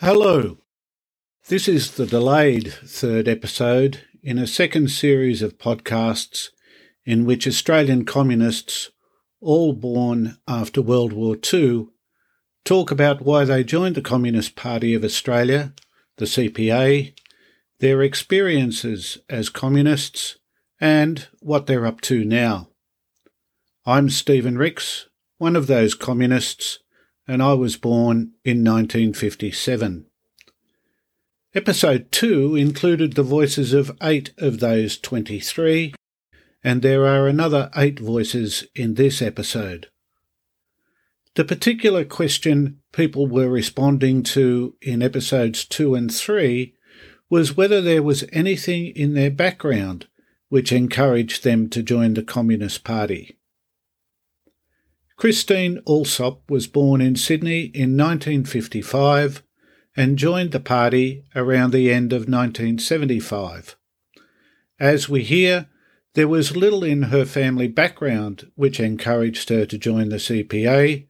Hello. 0.00 0.58
This 1.48 1.66
is 1.66 1.96
the 1.96 2.06
delayed 2.06 2.72
third 2.72 3.26
episode 3.26 4.02
in 4.22 4.38
a 4.38 4.46
second 4.46 4.92
series 4.92 5.42
of 5.42 5.58
podcasts 5.58 6.50
in 7.04 7.24
which 7.24 7.48
Australian 7.48 8.04
communists, 8.04 8.92
all 9.40 9.72
born 9.72 10.38
after 10.46 10.80
World 10.80 11.12
War 11.12 11.36
II, 11.52 11.88
talk 12.64 12.92
about 12.92 13.22
why 13.22 13.44
they 13.44 13.64
joined 13.64 13.96
the 13.96 14.00
Communist 14.00 14.54
Party 14.54 14.94
of 14.94 15.02
Australia, 15.02 15.72
the 16.18 16.26
CPA, 16.26 17.12
their 17.80 18.00
experiences 18.00 19.18
as 19.28 19.48
communists, 19.48 20.36
and 20.80 21.26
what 21.40 21.66
they're 21.66 21.86
up 21.86 22.00
to 22.02 22.24
now. 22.24 22.68
I'm 23.84 24.10
Stephen 24.10 24.58
Ricks, 24.58 25.08
one 25.38 25.56
of 25.56 25.66
those 25.66 25.96
communists 25.96 26.78
and 27.28 27.42
I 27.42 27.52
was 27.52 27.76
born 27.76 28.32
in 28.44 28.64
1957. 28.64 30.06
Episode 31.54 32.10
2 32.10 32.56
included 32.56 33.12
the 33.14 33.22
voices 33.22 33.72
of 33.72 33.96
eight 34.02 34.32
of 34.38 34.60
those 34.60 34.98
23, 34.98 35.94
and 36.64 36.82
there 36.82 37.06
are 37.06 37.28
another 37.28 37.70
eight 37.76 38.00
voices 38.00 38.64
in 38.74 38.94
this 38.94 39.20
episode. 39.22 39.88
The 41.34 41.44
particular 41.44 42.04
question 42.04 42.80
people 42.92 43.26
were 43.26 43.48
responding 43.48 44.22
to 44.24 44.74
in 44.82 45.02
episodes 45.02 45.64
2 45.66 45.94
and 45.94 46.12
3 46.12 46.74
was 47.30 47.56
whether 47.56 47.80
there 47.80 48.02
was 48.02 48.24
anything 48.32 48.86
in 48.96 49.14
their 49.14 49.30
background 49.30 50.06
which 50.48 50.72
encouraged 50.72 51.44
them 51.44 51.68
to 51.68 51.82
join 51.82 52.14
the 52.14 52.22
Communist 52.22 52.82
Party. 52.84 53.37
Christine 55.18 55.80
Alsop 55.84 56.48
was 56.48 56.68
born 56.68 57.00
in 57.00 57.16
Sydney 57.16 57.72
in 57.74 57.96
1955 57.96 59.42
and 59.96 60.16
joined 60.16 60.52
the 60.52 60.60
party 60.60 61.24
around 61.34 61.72
the 61.72 61.92
end 61.92 62.12
of 62.12 62.28
1975. 62.28 63.76
As 64.78 65.08
we 65.08 65.24
hear, 65.24 65.66
there 66.14 66.28
was 66.28 66.56
little 66.56 66.84
in 66.84 67.04
her 67.04 67.24
family 67.24 67.66
background 67.66 68.52
which 68.54 68.78
encouraged 68.78 69.48
her 69.48 69.66
to 69.66 69.76
join 69.76 70.10
the 70.10 70.18
CPA, 70.18 71.08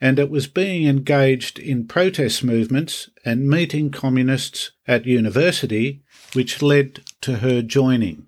and 0.00 0.18
it 0.18 0.30
was 0.30 0.46
being 0.46 0.88
engaged 0.88 1.58
in 1.58 1.86
protest 1.86 2.42
movements 2.42 3.10
and 3.26 3.46
meeting 3.46 3.90
communists 3.90 4.72
at 4.88 5.04
university 5.04 6.02
which 6.32 6.62
led 6.62 7.02
to 7.20 7.36
her 7.40 7.60
joining. 7.60 8.26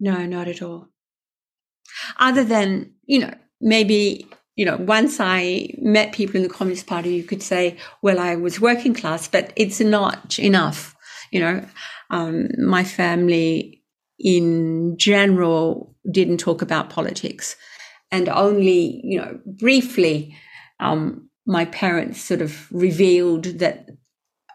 No, 0.00 0.26
not 0.26 0.48
at 0.48 0.62
all. 0.62 0.88
Other 2.18 2.42
than, 2.42 2.94
you 3.04 3.20
know, 3.20 3.34
maybe 3.60 4.28
you 4.56 4.64
know, 4.64 4.78
once 4.78 5.18
I 5.20 5.68
met 5.78 6.12
people 6.12 6.36
in 6.36 6.42
the 6.42 6.48
Communist 6.48 6.86
Party, 6.86 7.14
you 7.14 7.22
could 7.22 7.42
say, 7.42 7.76
well, 8.00 8.18
I 8.18 8.36
was 8.36 8.58
working 8.58 8.94
class, 8.94 9.28
but 9.28 9.52
it's 9.54 9.80
not 9.80 10.38
enough. 10.38 10.96
You 11.30 11.40
know, 11.40 11.66
um, 12.08 12.48
my 12.58 12.82
family 12.82 13.84
in 14.18 14.96
general 14.96 15.94
didn't 16.10 16.38
talk 16.38 16.62
about 16.62 16.88
politics 16.88 17.54
and 18.10 18.28
only, 18.28 19.00
you 19.04 19.20
know, 19.20 19.38
briefly, 19.44 20.34
um, 20.80 21.28
my 21.46 21.66
parents 21.66 22.20
sort 22.22 22.40
of 22.40 22.70
revealed 22.72 23.44
that, 23.58 23.88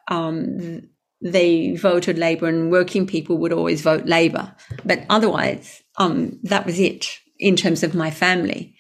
um, 0.07 0.81
they 1.23 1.75
voted 1.75 2.17
Labour 2.17 2.47
and 2.47 2.71
working 2.71 3.05
people 3.05 3.37
would 3.37 3.53
always 3.53 3.81
vote 3.81 4.05
Labour. 4.05 4.55
But 4.83 5.05
otherwise, 5.09 5.83
um, 5.97 6.39
that 6.43 6.65
was 6.65 6.79
it 6.79 7.19
in 7.37 7.55
terms 7.55 7.83
of 7.83 7.93
my 7.93 8.09
family. 8.09 8.75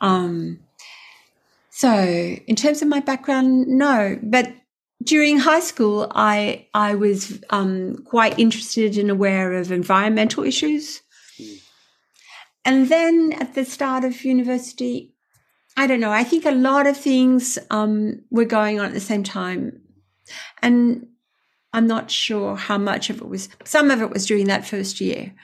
Um, 0.00 0.60
so 1.70 1.92
in 1.92 2.56
terms 2.56 2.82
of 2.82 2.88
my 2.88 3.00
background, 3.00 3.66
no, 3.68 4.18
but 4.22 4.52
during 5.02 5.38
high 5.38 5.60
school, 5.60 6.10
I, 6.14 6.66
I 6.74 6.94
was 6.94 7.42
um, 7.50 7.96
quite 8.04 8.38
interested 8.38 8.96
and 8.96 9.10
aware 9.10 9.52
of 9.52 9.70
environmental 9.70 10.42
issues. 10.42 11.02
And 12.64 12.88
then 12.88 13.32
at 13.38 13.54
the 13.54 13.64
start 13.64 14.04
of 14.04 14.24
university, 14.24 15.14
I 15.76 15.86
don't 15.86 16.00
know, 16.00 16.10
I 16.10 16.24
think 16.24 16.44
a 16.44 16.50
lot 16.50 16.86
of 16.86 16.96
things 16.96 17.58
um, 17.70 18.22
were 18.30 18.46
going 18.46 18.80
on 18.80 18.86
at 18.86 18.94
the 18.94 19.00
same 19.00 19.22
time. 19.22 19.82
And 20.62 21.06
I'm 21.72 21.86
not 21.86 22.10
sure 22.10 22.56
how 22.56 22.78
much 22.78 23.10
of 23.10 23.18
it 23.20 23.28
was, 23.28 23.50
some 23.64 23.90
of 23.90 24.00
it 24.00 24.10
was 24.10 24.26
during 24.26 24.46
that 24.46 24.66
first 24.66 25.00
year. 25.00 25.34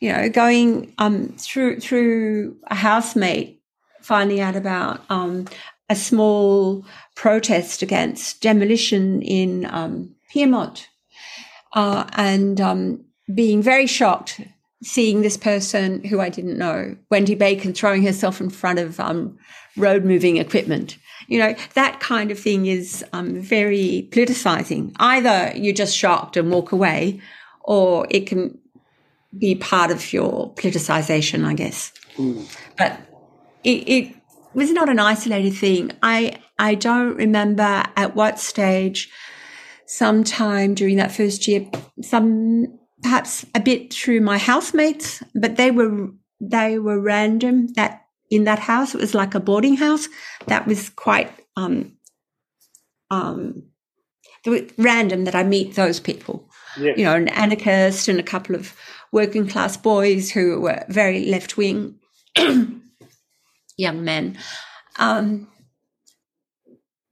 You 0.00 0.12
know, 0.12 0.28
going 0.28 0.94
um, 0.98 1.28
through 1.38 1.80
through 1.80 2.56
a 2.68 2.74
housemate 2.76 3.57
finding 4.00 4.40
out 4.40 4.56
about 4.56 5.04
um, 5.10 5.46
a 5.88 5.96
small 5.96 6.84
protest 7.14 7.82
against 7.82 8.40
demolition 8.40 9.22
in 9.22 9.66
um, 9.66 10.14
uh, 11.74 12.04
and 12.12 12.60
um, 12.60 13.04
being 13.34 13.62
very 13.62 13.86
shocked 13.86 14.40
seeing 14.82 15.22
this 15.22 15.36
person 15.36 16.04
who 16.04 16.20
I 16.20 16.28
didn't 16.28 16.58
know, 16.58 16.96
Wendy 17.10 17.34
Bacon, 17.34 17.72
throwing 17.72 18.02
herself 18.02 18.40
in 18.40 18.50
front 18.50 18.78
of 18.78 19.00
um, 19.00 19.36
road 19.76 20.04
moving 20.04 20.36
equipment. 20.36 20.96
You 21.26 21.40
know, 21.40 21.54
that 21.74 22.00
kind 22.00 22.30
of 22.30 22.38
thing 22.38 22.66
is 22.66 23.04
um, 23.12 23.40
very 23.40 24.08
politicizing. 24.12 24.94
Either 24.98 25.52
you're 25.56 25.74
just 25.74 25.96
shocked 25.96 26.36
and 26.36 26.50
walk 26.50 26.72
away, 26.72 27.20
or 27.62 28.06
it 28.10 28.26
can 28.26 28.56
be 29.36 29.54
part 29.56 29.90
of 29.90 30.12
your 30.12 30.52
politicization, 30.54 31.44
I 31.44 31.54
guess. 31.54 31.92
Mm. 32.16 32.46
But 32.78 32.98
it, 33.64 33.88
it 33.88 34.14
was 34.54 34.70
not 34.72 34.88
an 34.88 34.98
isolated 34.98 35.54
thing. 35.54 35.92
I 36.02 36.38
I 36.58 36.74
don't 36.74 37.16
remember 37.16 37.84
at 37.96 38.16
what 38.16 38.38
stage, 38.38 39.10
sometime 39.86 40.74
during 40.74 40.96
that 40.96 41.12
first 41.12 41.46
year, 41.46 41.68
some 42.02 42.78
perhaps 43.02 43.46
a 43.54 43.60
bit 43.60 43.92
through 43.92 44.20
my 44.20 44.38
housemates, 44.38 45.22
but 45.34 45.56
they 45.56 45.70
were 45.70 46.08
they 46.40 46.78
were 46.78 47.00
random. 47.00 47.68
That 47.74 48.04
in 48.30 48.44
that 48.44 48.58
house, 48.58 48.94
it 48.94 49.00
was 49.00 49.14
like 49.14 49.34
a 49.34 49.40
boarding 49.40 49.76
house. 49.76 50.08
That 50.46 50.66
was 50.66 50.90
quite 50.90 51.30
um 51.56 51.96
um 53.10 53.62
random 54.76 55.24
that 55.24 55.34
I 55.34 55.42
meet 55.42 55.74
those 55.74 56.00
people. 56.00 56.48
Yeah. 56.78 56.94
You 56.96 57.04
know, 57.04 57.14
an 57.14 57.28
anarchist 57.28 58.08
and 58.08 58.20
a 58.20 58.22
couple 58.22 58.54
of 58.54 58.74
working 59.12 59.48
class 59.48 59.76
boys 59.76 60.30
who 60.30 60.60
were 60.60 60.84
very 60.88 61.26
left 61.26 61.56
wing. 61.56 61.98
young 63.78 64.04
men. 64.04 64.36
Um, 64.98 65.48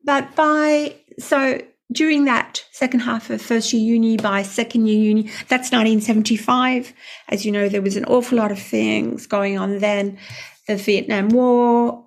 but 0.04 0.36
by 0.36 0.96
so 1.18 1.60
during 1.92 2.24
that 2.24 2.64
second 2.72 3.00
half 3.00 3.30
of 3.30 3.40
first 3.40 3.72
year 3.72 3.82
uni, 3.82 4.16
by 4.16 4.42
second 4.42 4.86
year 4.86 4.98
uni, 4.98 5.22
that's 5.48 5.70
1975. 5.72 6.92
As 7.28 7.46
you 7.46 7.52
know, 7.52 7.68
there 7.68 7.80
was 7.80 7.96
an 7.96 8.04
awful 8.04 8.38
lot 8.38 8.52
of 8.52 8.58
things 8.58 9.26
going 9.26 9.56
on 9.58 9.78
then. 9.78 10.18
The 10.66 10.76
Vietnam 10.76 11.28
War 11.28 12.04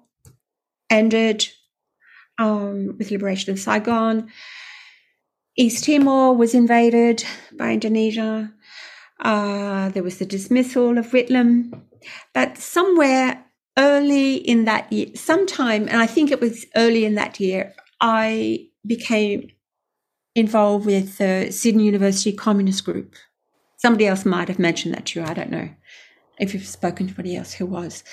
ended 0.90 1.48
um, 2.38 2.96
with 2.98 3.12
liberation 3.12 3.54
of 3.54 3.60
Saigon. 3.60 4.30
East 5.58 5.86
Timor 5.86 6.36
was 6.36 6.54
invaded 6.54 7.24
by 7.58 7.72
Indonesia. 7.72 8.54
Uh, 9.20 9.90
there 9.90 10.04
was 10.04 10.18
the 10.18 10.26
dismissal 10.26 10.98
of 10.98 11.08
Whitlam. 11.08 11.84
But 12.34 12.58
somewhere 12.58 13.44
early 13.80 14.36
in 14.36 14.66
that 14.66 14.92
year, 14.92 15.08
sometime, 15.16 15.88
and 15.88 15.98
I 15.98 16.06
think 16.06 16.30
it 16.30 16.42
was 16.42 16.66
early 16.76 17.06
in 17.06 17.16
that 17.16 17.40
year, 17.40 17.74
I 18.02 18.68
became 18.86 19.50
involved 20.36 20.86
with 20.86 21.18
the 21.18 21.52
Sydney 21.52 21.86
University 21.86 22.34
Communist 22.34 22.84
Group. 22.86 23.16
Somebody 23.78 24.06
else 24.06 24.26
might 24.26 24.50
have 24.50 24.60
mentioned 24.60 24.94
that 24.94 25.08
to 25.08 25.20
you. 25.20 25.26
I 25.26 25.34
don't 25.34 25.50
know 25.50 25.70
if 26.40 26.54
you've 26.54 26.68
spoken 26.68 27.08
to 27.08 27.14
anybody 27.14 27.36
else 27.36 27.54
who 27.54 27.66
was. 27.66 28.04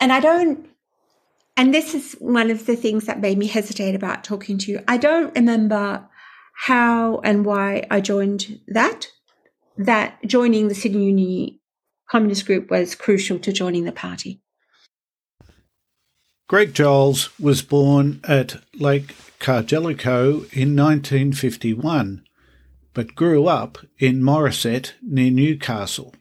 And 0.00 0.12
I 0.12 0.20
don't, 0.20 0.68
and 1.56 1.72
this 1.72 1.94
is 1.94 2.14
one 2.14 2.50
of 2.50 2.66
the 2.66 2.76
things 2.76 3.06
that 3.06 3.20
made 3.20 3.38
me 3.38 3.46
hesitate 3.46 3.94
about 3.94 4.24
talking 4.24 4.58
to 4.58 4.72
you. 4.72 4.84
I 4.86 4.96
don't 4.96 5.34
remember 5.34 6.08
how 6.54 7.18
and 7.18 7.44
why 7.44 7.86
I 7.90 8.00
joined 8.00 8.60
that. 8.68 9.08
That 9.78 10.18
joining 10.26 10.68
the 10.68 10.74
Sydney 10.74 11.04
Uni 11.04 11.60
Communist 12.10 12.46
Group 12.46 12.70
was 12.70 12.94
crucial 12.94 13.38
to 13.40 13.52
joining 13.52 13.84
the 13.84 13.92
party. 13.92 14.40
Greg 16.48 16.74
Giles 16.74 17.36
was 17.40 17.60
born 17.60 18.20
at 18.22 18.62
Lake 18.72 19.16
Cargelligo 19.40 20.46
in 20.52 20.76
1951, 20.76 22.24
but 22.94 23.16
grew 23.16 23.48
up 23.48 23.78
in 23.98 24.22
Morisset 24.22 24.92
near 25.02 25.32
Newcastle, 25.32 26.14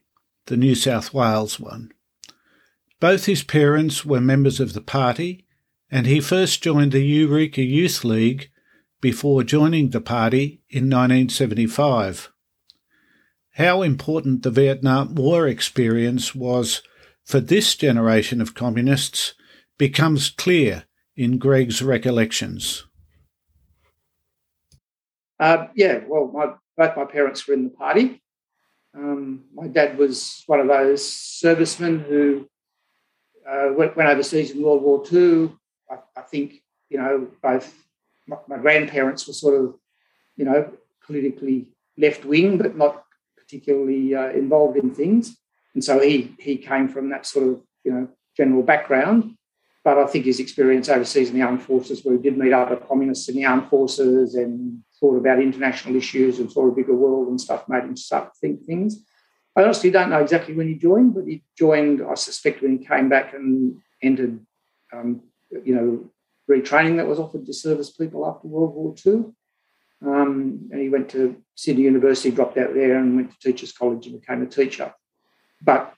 the 0.47 0.57
New 0.57 0.73
South 0.73 1.13
Wales 1.13 1.59
one. 1.59 1.91
Both 2.99 3.27
his 3.27 3.43
parents 3.43 4.03
were 4.03 4.19
members 4.19 4.59
of 4.59 4.73
the 4.73 4.81
party, 4.81 5.45
and 5.91 6.07
he 6.07 6.19
first 6.19 6.63
joined 6.63 6.93
the 6.93 7.05
Eureka 7.05 7.61
Youth 7.61 8.03
League 8.03 8.49
before 9.01 9.43
joining 9.43 9.91
the 9.91 10.01
party 10.01 10.63
in 10.71 10.85
1975. 10.85 12.31
How 13.51 13.83
important 13.83 14.41
the 14.41 14.49
Vietnam 14.49 15.13
War 15.13 15.47
experience 15.47 16.33
was 16.33 16.81
for 17.23 17.39
this 17.39 17.75
generation 17.75 18.41
of 18.41 18.55
communists 18.55 19.35
becomes 19.77 20.29
clear 20.29 20.85
in 21.15 21.37
Greg's 21.37 21.81
recollections. 21.81 22.85
Uh, 25.39 25.67
yeah, 25.75 25.99
well, 26.07 26.31
my, 26.33 26.53
both 26.77 26.95
my 26.95 27.05
parents 27.05 27.47
were 27.47 27.53
in 27.53 27.65
the 27.65 27.69
party. 27.69 28.21
Um, 28.95 29.45
my 29.53 29.67
dad 29.67 29.97
was 29.97 30.43
one 30.47 30.61
of 30.61 30.67
those 30.67 31.05
servicemen 31.05 31.99
who 31.99 32.47
uh, 33.47 33.69
went, 33.75 33.97
went, 33.97 34.09
overseas 34.09 34.51
in 34.51 34.63
World 34.63 34.81
War 34.81 35.03
II. 35.11 35.51
I, 35.91 35.97
I 36.17 36.21
think, 36.21 36.63
you 36.89 36.97
know, 36.97 37.27
both 37.43 37.73
my, 38.27 38.37
my, 38.47 38.57
grandparents 38.57 39.27
were 39.27 39.33
sort 39.33 39.61
of, 39.61 39.75
you 40.37 40.45
know, 40.45 40.71
politically 41.05 41.67
left 41.97 42.23
wing, 42.23 42.57
but 42.57 42.77
not 42.77 43.03
particularly 43.37 44.15
uh, 44.15 44.29
involved 44.29 44.77
in 44.77 44.95
things. 44.95 45.37
And 45.73 45.83
so 45.83 45.99
he 45.99 46.33
he 46.39 46.57
came 46.57 46.87
from 46.87 47.09
that 47.09 47.25
sort 47.25 47.47
of, 47.47 47.61
you 47.83 47.91
know, 47.91 48.07
general 48.35 48.63
background. 48.63 49.34
But 49.85 49.99
I 49.99 50.07
think 50.07 50.25
his 50.25 50.39
experience 50.39 50.89
overseas 50.89 51.29
in 51.29 51.35
the 51.35 51.43
armed 51.43 51.61
forces, 51.61 52.03
where 52.03 52.15
he 52.15 52.21
did 52.21 52.39
meet 52.39 52.51
other 52.51 52.75
communists 52.75 53.29
in 53.29 53.35
the 53.35 53.45
armed 53.45 53.69
forces 53.69 54.33
and 54.33 54.81
thought 54.99 55.15
about 55.15 55.39
international 55.39 55.95
issues 55.95 56.39
and 56.39 56.51
saw 56.51 56.67
a 56.67 56.71
bigger 56.71 56.95
world 56.95 57.27
and 57.27 57.39
stuff, 57.39 57.69
made 57.69 57.83
him 57.83 57.95
start 57.95 58.33
to 58.33 58.39
think 58.39 58.65
things. 58.65 59.05
I 59.55 59.61
honestly 59.61 59.91
don't 59.91 60.09
know 60.09 60.21
exactly 60.21 60.55
when 60.55 60.67
he 60.67 60.73
joined, 60.73 61.13
but 61.13 61.27
he 61.27 61.43
joined, 61.55 62.01
I 62.01 62.15
suspect, 62.15 62.63
when 62.63 62.79
he 62.79 62.85
came 62.85 63.09
back 63.09 63.35
and 63.35 63.79
entered, 64.01 64.43
um, 64.91 65.21
you 65.63 65.75
know, 65.75 66.09
retraining 66.49 66.97
that 66.97 67.07
was 67.07 67.19
offered 67.19 67.45
to 67.45 67.53
service 67.53 67.91
people 67.91 68.25
after 68.25 68.47
World 68.47 68.73
War 68.73 68.95
II. 69.05 69.25
Um, 70.03 70.67
and 70.71 70.81
he 70.81 70.89
went 70.89 71.09
to 71.09 71.39
Sydney 71.53 71.83
University, 71.83 72.31
dropped 72.31 72.57
out 72.57 72.73
there, 72.73 72.97
and 72.97 73.15
went 73.15 73.31
to 73.31 73.39
Teachers 73.39 73.71
College 73.71 74.07
and 74.07 74.19
became 74.19 74.41
a 74.41 74.47
teacher. 74.47 74.95
But 75.61 75.93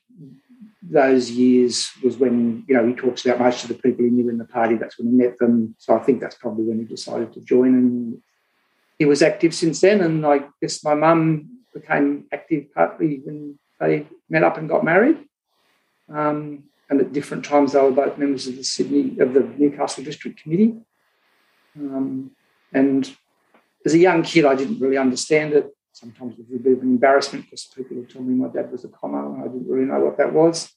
those 0.81 1.29
years 1.31 1.91
was 2.03 2.17
when 2.17 2.63
you 2.67 2.75
know 2.75 2.87
he 2.87 2.93
talks 2.93 3.25
about 3.25 3.39
most 3.39 3.63
of 3.63 3.69
the 3.69 3.75
people 3.75 4.05
he 4.05 4.11
knew 4.11 4.29
in 4.29 4.37
the 4.37 4.45
party. 4.45 4.75
That's 4.75 4.97
when 4.97 5.09
he 5.09 5.13
met 5.13 5.37
them. 5.37 5.75
So 5.77 5.95
I 5.95 5.99
think 5.99 6.21
that's 6.21 6.35
probably 6.35 6.65
when 6.65 6.79
he 6.79 6.85
decided 6.85 7.33
to 7.33 7.41
join, 7.41 7.73
and 7.73 8.21
he 8.97 9.05
was 9.05 9.21
active 9.21 9.53
since 9.53 9.81
then. 9.81 10.01
And 10.01 10.25
I 10.25 10.45
guess 10.61 10.83
my 10.83 10.93
mum 10.93 11.49
became 11.73 12.25
active 12.31 12.73
partly 12.73 13.21
when 13.23 13.59
they 13.79 14.07
met 14.29 14.43
up 14.43 14.57
and 14.57 14.69
got 14.69 14.83
married. 14.83 15.17
Um, 16.09 16.63
and 16.89 17.01
at 17.01 17.13
different 17.13 17.43
times 17.43 17.73
they 17.73 17.81
were 17.81 17.91
both 17.91 18.17
members 18.17 18.47
of 18.47 18.55
the 18.55 18.63
Sydney 18.63 19.19
of 19.19 19.33
the 19.33 19.41
Newcastle 19.41 20.03
District 20.03 20.41
Committee. 20.41 20.77
Um, 21.75 22.31
and 22.73 23.15
as 23.85 23.93
a 23.93 23.99
young 23.99 24.23
kid, 24.23 24.45
I 24.45 24.55
didn't 24.55 24.79
really 24.79 24.97
understand 24.97 25.53
it 25.53 25.69
sometimes 25.99 26.37
with 26.37 26.47
a 26.53 26.63
bit 26.63 26.73
of 26.73 26.83
an 26.83 26.89
embarrassment 26.89 27.45
because 27.45 27.65
people 27.65 27.97
would 27.97 28.09
tell 28.09 28.21
me 28.21 28.35
my 28.35 28.47
dad 28.47 28.71
was 28.71 28.85
a 28.85 28.87
commo 28.87 29.33
and 29.33 29.41
I 29.41 29.47
didn't 29.47 29.67
really 29.67 29.85
know 29.85 29.99
what 29.99 30.17
that 30.17 30.31
was. 30.31 30.71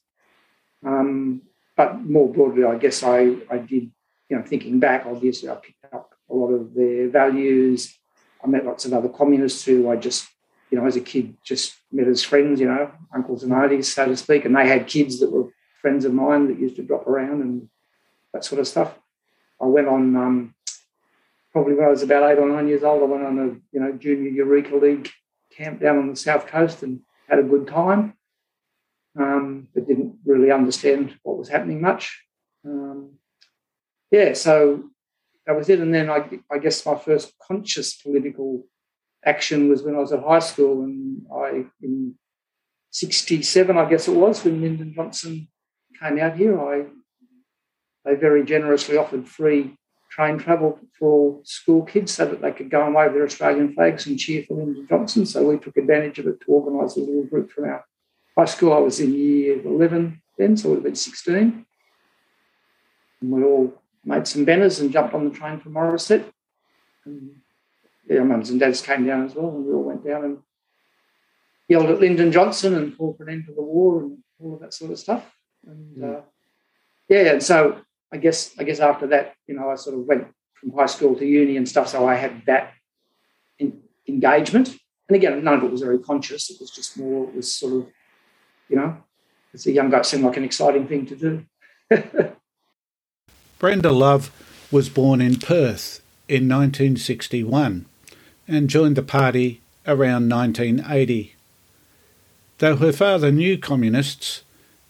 Um, 0.85 1.43
but 1.77 2.01
more 2.01 2.31
broadly, 2.31 2.63
I 2.63 2.77
guess 2.77 3.03
I, 3.03 3.35
I 3.49 3.57
did, 3.57 3.91
you 4.29 4.37
know, 4.37 4.43
thinking 4.43 4.79
back, 4.79 5.05
obviously 5.05 5.49
I 5.49 5.55
picked 5.55 5.85
up 5.93 6.15
a 6.29 6.33
lot 6.33 6.49
of 6.49 6.73
their 6.73 7.09
values. 7.09 7.97
I 8.43 8.47
met 8.47 8.65
lots 8.65 8.85
of 8.85 8.93
other 8.93 9.09
communists 9.09 9.63
who 9.63 9.89
I 9.89 9.95
just, 9.95 10.27
you 10.71 10.79
know, 10.79 10.85
as 10.87 10.95
a 10.95 11.01
kid 11.01 11.35
just 11.43 11.75
met 11.91 12.07
as 12.07 12.23
friends, 12.23 12.59
you 12.59 12.67
know, 12.67 12.91
uncles 13.13 13.43
and 13.43 13.53
aunties, 13.53 13.93
so 13.93 14.05
to 14.05 14.17
speak. 14.17 14.45
And 14.45 14.55
they 14.55 14.67
had 14.67 14.87
kids 14.87 15.19
that 15.19 15.31
were 15.31 15.49
friends 15.81 16.05
of 16.05 16.13
mine 16.13 16.47
that 16.47 16.59
used 16.59 16.77
to 16.77 16.83
drop 16.83 17.05
around 17.07 17.41
and 17.41 17.69
that 18.33 18.43
sort 18.43 18.59
of 18.59 18.67
stuff. 18.67 18.97
I 19.61 19.65
went 19.65 19.87
on 19.87 20.15
um, 20.15 20.55
probably 21.51 21.73
when 21.73 21.85
I 21.85 21.89
was 21.89 22.03
about 22.03 22.29
eight 22.29 22.39
or 22.39 22.47
nine 22.47 22.67
years 22.67 22.83
old, 22.83 23.01
I 23.01 23.05
went 23.05 23.25
on 23.25 23.39
a 23.39 23.47
you 23.71 23.79
know 23.79 23.91
junior 23.93 24.29
Eureka 24.29 24.75
League 24.75 25.09
camp 25.55 25.81
down 25.81 25.97
on 25.97 26.09
the 26.09 26.15
south 26.15 26.47
coast 26.47 26.83
and 26.83 27.01
had 27.29 27.39
a 27.39 27.43
good 27.43 27.67
time, 27.67 28.13
um, 29.19 29.67
but 29.73 29.87
didn't 29.87 30.15
really 30.25 30.51
understand 30.51 31.17
what 31.23 31.37
was 31.37 31.49
happening 31.49 31.81
much. 31.81 32.23
Um, 32.65 33.13
yeah, 34.11 34.33
so 34.33 34.89
that 35.45 35.55
was 35.55 35.69
it. 35.69 35.79
And 35.79 35.93
then 35.93 36.09
I, 36.09 36.39
I 36.51 36.57
guess 36.57 36.85
my 36.85 36.95
first 36.95 37.33
conscious 37.45 37.95
political 37.95 38.65
action 39.25 39.69
was 39.69 39.83
when 39.83 39.95
I 39.95 39.99
was 39.99 40.13
at 40.13 40.23
high 40.23 40.39
school, 40.39 40.83
and 40.83 41.25
I 41.33 41.65
in 41.81 42.15
'67, 42.91 43.77
I 43.77 43.89
guess 43.89 44.07
it 44.07 44.15
was, 44.15 44.43
when 44.43 44.61
Lyndon 44.61 44.93
Johnson 44.93 45.47
came 45.99 46.19
out 46.19 46.37
here. 46.37 46.59
I 46.59 46.85
they 48.03 48.15
very 48.15 48.43
generously 48.43 48.97
offered 48.97 49.27
free 49.27 49.77
train 50.11 50.37
travel 50.37 50.77
for 50.99 51.39
school 51.43 51.83
kids 51.83 52.11
so 52.11 52.25
that 52.25 52.41
they 52.41 52.51
could 52.51 52.69
go 52.69 52.85
and 52.85 52.93
wave 52.93 53.13
their 53.13 53.23
Australian 53.23 53.73
flags 53.73 54.05
and 54.05 54.19
cheer 54.19 54.43
for 54.43 54.55
Lyndon 54.55 54.85
Johnson. 54.87 55.25
So 55.25 55.47
we 55.47 55.57
took 55.57 55.77
advantage 55.77 56.19
of 56.19 56.27
it 56.27 56.41
to 56.41 56.51
organise 56.51 56.97
a 56.97 56.99
little 56.99 57.23
group 57.23 57.49
from 57.49 57.65
our 57.65 57.85
high 58.37 58.45
school. 58.45 58.73
I 58.73 58.79
was 58.79 58.99
in 58.99 59.13
year 59.13 59.61
11 59.65 60.21
then, 60.37 60.57
so 60.57 60.67
it 60.67 60.69
would 60.71 60.75
have 60.77 60.83
been 60.83 60.95
16. 60.95 61.65
And 63.21 63.31
we 63.31 63.43
all 63.43 63.73
made 64.03 64.27
some 64.27 64.43
banners 64.43 64.81
and 64.81 64.91
jumped 64.91 65.13
on 65.13 65.23
the 65.23 65.35
train 65.35 65.59
from 65.59 65.73
Morisset. 65.73 66.25
And 67.05 67.37
yeah, 68.09 68.23
mums 68.23 68.49
and 68.49 68.59
dads 68.59 68.81
came 68.81 69.05
down 69.05 69.25
as 69.25 69.35
well, 69.35 69.49
and 69.49 69.65
we 69.65 69.73
all 69.73 69.83
went 69.83 70.05
down 70.05 70.25
and 70.25 70.37
yelled 71.69 71.89
at 71.89 72.01
Lyndon 72.01 72.33
Johnson 72.33 72.75
and 72.75 72.97
called 72.97 73.17
for 73.17 73.23
an 73.23 73.29
end 73.29 73.45
to 73.45 73.53
the 73.53 73.61
war 73.61 74.01
and 74.01 74.17
all 74.39 74.55
of 74.55 74.59
that 74.59 74.73
sort 74.73 74.91
of 74.91 74.99
stuff. 74.99 75.23
And 75.65 75.97
mm. 75.97 76.17
uh, 76.17 76.21
yeah, 77.07 77.33
and 77.33 77.43
so 77.43 77.79
I 78.13 78.17
guess 78.17 78.51
I 78.59 78.63
guess 78.63 78.79
after 78.79 79.07
that, 79.07 79.35
you 79.47 79.55
know, 79.55 79.69
I 79.69 79.75
sort 79.75 79.97
of 79.97 80.05
went 80.05 80.27
from 80.53 80.71
high 80.73 80.85
school 80.85 81.15
to 81.15 81.25
uni 81.25 81.57
and 81.57 81.67
stuff, 81.67 81.87
so 81.87 82.07
I 82.07 82.15
had 82.15 82.45
that 82.45 82.73
in, 83.57 83.81
engagement. 84.07 84.75
And 85.07 85.15
again, 85.15 85.43
none 85.43 85.55
of 85.55 85.63
it 85.63 85.71
was 85.71 85.81
very 85.81 85.99
conscious. 85.99 86.49
It 86.49 86.57
was 86.59 86.71
just 86.71 86.97
more. 86.97 87.27
It 87.29 87.35
was 87.35 87.53
sort 87.53 87.73
of, 87.73 87.87
you 88.69 88.75
know, 88.75 88.97
as 89.53 89.65
a 89.65 89.71
young 89.71 89.89
guy, 89.89 89.99
it 89.99 90.05
seemed 90.05 90.23
like 90.23 90.37
an 90.37 90.43
exciting 90.43 90.87
thing 90.87 91.05
to 91.07 91.15
do. 91.15 91.45
Brenda 93.59 93.91
Love 93.91 94.31
was 94.71 94.89
born 94.89 95.21
in 95.21 95.35
Perth 95.35 96.01
in 96.27 96.47
1961 96.47 97.85
and 98.47 98.69
joined 98.69 98.95
the 98.95 99.03
party 99.03 99.61
around 99.85 100.29
1980. 100.29 101.35
Though 102.59 102.77
her 102.77 102.93
father 102.93 103.31
knew 103.31 103.57
communists, 103.57 104.43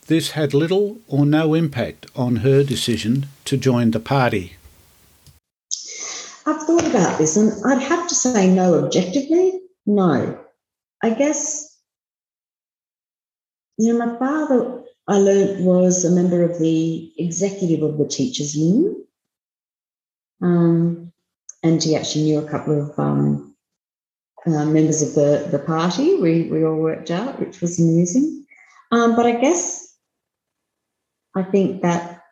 this 0.07 0.31
had 0.31 0.53
little 0.53 0.97
or 1.07 1.25
no 1.25 1.53
impact 1.53 2.05
on 2.15 2.37
her 2.37 2.63
decision 2.63 3.27
to 3.45 3.57
join 3.57 3.91
the 3.91 3.99
party. 3.99 4.57
I've 6.45 6.63
thought 6.63 6.87
about 6.87 7.17
this 7.17 7.37
and 7.37 7.53
I'd 7.65 7.83
have 7.83 8.07
to 8.07 8.15
say 8.15 8.49
no 8.49 8.83
objectively. 8.83 9.61
No. 9.85 10.39
I 11.03 11.11
guess, 11.11 11.79
you 13.77 13.93
know, 13.93 14.05
my 14.05 14.17
father, 14.17 14.83
I 15.07 15.17
learned, 15.17 15.65
was 15.65 16.05
a 16.05 16.11
member 16.11 16.43
of 16.43 16.59
the 16.59 17.13
executive 17.17 17.83
of 17.83 17.97
the 17.97 18.07
Teachers 18.07 18.55
Union. 18.55 19.05
Um, 20.41 21.11
and 21.63 21.81
he 21.83 21.95
actually 21.95 22.23
knew 22.23 22.39
a 22.39 22.49
couple 22.49 22.81
of 22.81 22.99
um, 22.99 23.55
uh, 24.45 24.65
members 24.65 25.01
of 25.01 25.13
the, 25.13 25.47
the 25.51 25.59
party. 25.59 26.15
We, 26.15 26.43
we 26.43 26.65
all 26.65 26.75
worked 26.75 27.11
out, 27.11 27.39
which 27.39 27.61
was 27.61 27.79
amusing. 27.79 28.45
Um, 28.91 29.15
but 29.15 29.25
I 29.25 29.39
guess 29.39 29.90
I 31.35 31.43
think 31.43 31.81
that 31.81 32.23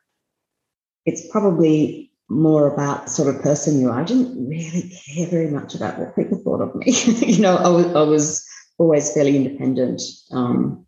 it's 1.05 1.27
probably 1.31 2.11
more 2.29 2.71
about 2.71 3.09
sort 3.09 3.33
of 3.33 3.41
person 3.41 3.81
you 3.81 3.89
are. 3.89 3.99
I 3.99 4.03
didn't 4.03 4.47
really 4.47 4.91
care 5.05 5.27
very 5.27 5.49
much 5.49 5.73
about 5.73 5.97
what 5.97 6.15
people 6.15 6.37
thought 6.37 6.61
of 6.61 6.75
me. 6.75 6.91
you 7.25 7.41
know, 7.41 7.55
I 7.55 7.69
was, 7.69 7.85
I 7.95 8.01
was 8.01 8.45
always 8.77 9.11
fairly 9.13 9.35
independent. 9.35 10.01
Um, 10.31 10.85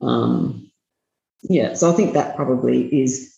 um, 0.00 0.70
yeah, 1.42 1.74
so 1.74 1.90
I 1.90 1.94
think 1.94 2.14
that 2.14 2.36
probably 2.36 2.86
is 3.02 3.34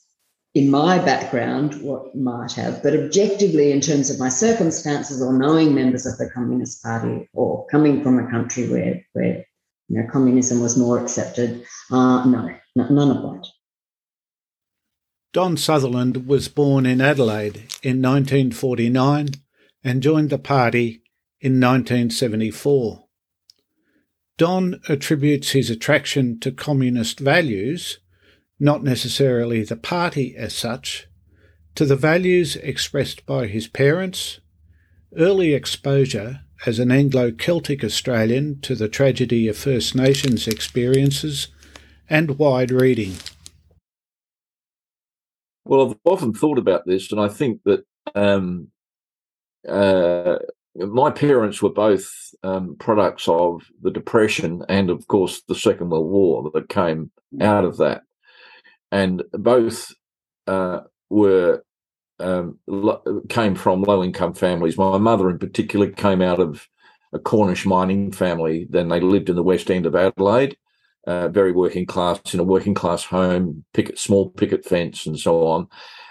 in 0.55 0.71
my 0.71 0.99
background 0.99 1.81
what 1.83 2.15
might 2.15 2.53
have, 2.53 2.83
but 2.83 2.95
objectively, 2.95 3.73
in 3.73 3.81
terms 3.81 4.11
of 4.11 4.19
my 4.19 4.29
circumstances 4.29 5.23
or 5.23 5.33
knowing 5.33 5.75
members 5.75 6.05
of 6.05 6.19
the 6.19 6.31
Communist 6.31 6.83
Party 6.83 7.29
or 7.33 7.67
coming 7.67 8.03
from 8.03 8.19
a 8.19 8.31
country 8.31 8.69
where 8.69 9.05
where 9.15 9.45
you 9.89 10.01
know 10.01 10.07
communism 10.13 10.61
was 10.61 10.77
more 10.77 11.01
accepted, 11.01 11.65
uh, 11.91 12.25
no, 12.25 12.55
none 12.77 13.11
of 13.11 13.23
that. 13.23 13.47
Don 15.33 15.57
Sutherland 15.57 16.27
was 16.27 16.49
born 16.49 16.85
in 16.85 17.01
Adelaide 17.01 17.57
in 17.83 18.03
1949 18.03 19.29
and 19.83 20.03
joined 20.03 20.29
the 20.29 20.39
party 20.39 21.03
in 21.41 21.53
1974. 21.53 23.05
Don 24.37 24.81
attributes 24.91 25.53
his 25.53 25.71
attraction 25.71 26.39
to 26.41 26.53
communist 26.53 27.19
values, 27.19 27.99
not 28.61 28.85
necessarily 28.85 29.63
the 29.63 29.77
party 29.77 30.37
as 30.37 30.55
such, 30.55 31.09
to 31.77 31.87
the 31.87 31.97
values 31.97 32.57
expressed 32.57 33.25
by 33.25 33.47
his 33.47 33.67
parents, 33.67 34.41
early 35.17 35.55
exposure 35.55 36.41
as 36.67 36.79
an 36.79 36.93
Anglo 36.93 37.31
Celtic 37.31 37.83
Australian 37.83 38.61
to 38.61 38.75
the 38.75 38.89
tragedy 38.89 39.49
of 39.49 39.57
First 39.57 39.95
Nations 39.95 40.47
experiences, 40.47 41.49
and 42.11 42.39
wide 42.39 42.71
reading. 42.71 43.15
Well, 45.65 45.91
I've 45.91 45.97
often 46.05 46.33
thought 46.33 46.59
about 46.59 46.87
this, 46.87 47.13
and 47.13 47.21
I 47.21 47.29
think 47.29 47.61
that 47.65 47.85
um, 48.15 48.69
uh, 49.69 50.37
my 50.75 51.11
parents 51.11 51.63
were 51.63 51.71
both 51.71 52.11
um, 52.43 52.77
products 52.79 53.29
of 53.29 53.63
the 53.81 53.91
Depression 53.91 54.65
and, 54.69 54.91
of 54.91 55.07
course, 55.07 55.43
the 55.47 55.55
Second 55.55 55.91
World 55.91 56.11
War 56.11 56.51
that 56.55 56.69
came 56.69 57.11
out 57.41 57.65
of 57.65 57.77
that. 57.77 58.03
And 58.91 59.23
both 59.33 59.93
uh, 60.47 60.81
were 61.11 61.65
um, 62.19 62.59
came 63.29 63.55
from 63.55 63.83
low 63.83 64.03
income 64.03 64.35
families. 64.35 64.77
My 64.79 64.99
mother, 64.99 65.31
in 65.31 65.39
particular, 65.39 65.91
came 65.91 66.23
out 66.23 66.41
of 66.41 66.69
a 67.13 67.19
Cornish 67.19 67.67
mining 67.67 68.13
family. 68.13 68.67
Then 68.69 68.89
they 68.89 69.01
lived 69.01 69.29
in 69.29 69.37
the 69.37 69.43
West 69.43 69.71
End 69.71 69.87
of 69.87 69.95
Adelaide, 69.95 70.57
uh, 71.07 71.29
very 71.29 71.53
working 71.53 71.87
class, 71.87 72.21
in 72.33 72.41
a 72.41 72.45
working 72.45 72.75
class 72.75 73.05
home, 73.05 73.65
picket, 73.75 73.99
small 73.99 74.31
picket 74.31 74.65
fence, 74.65 75.07
and 75.07 75.19
so 75.19 75.47
on. 75.47 75.69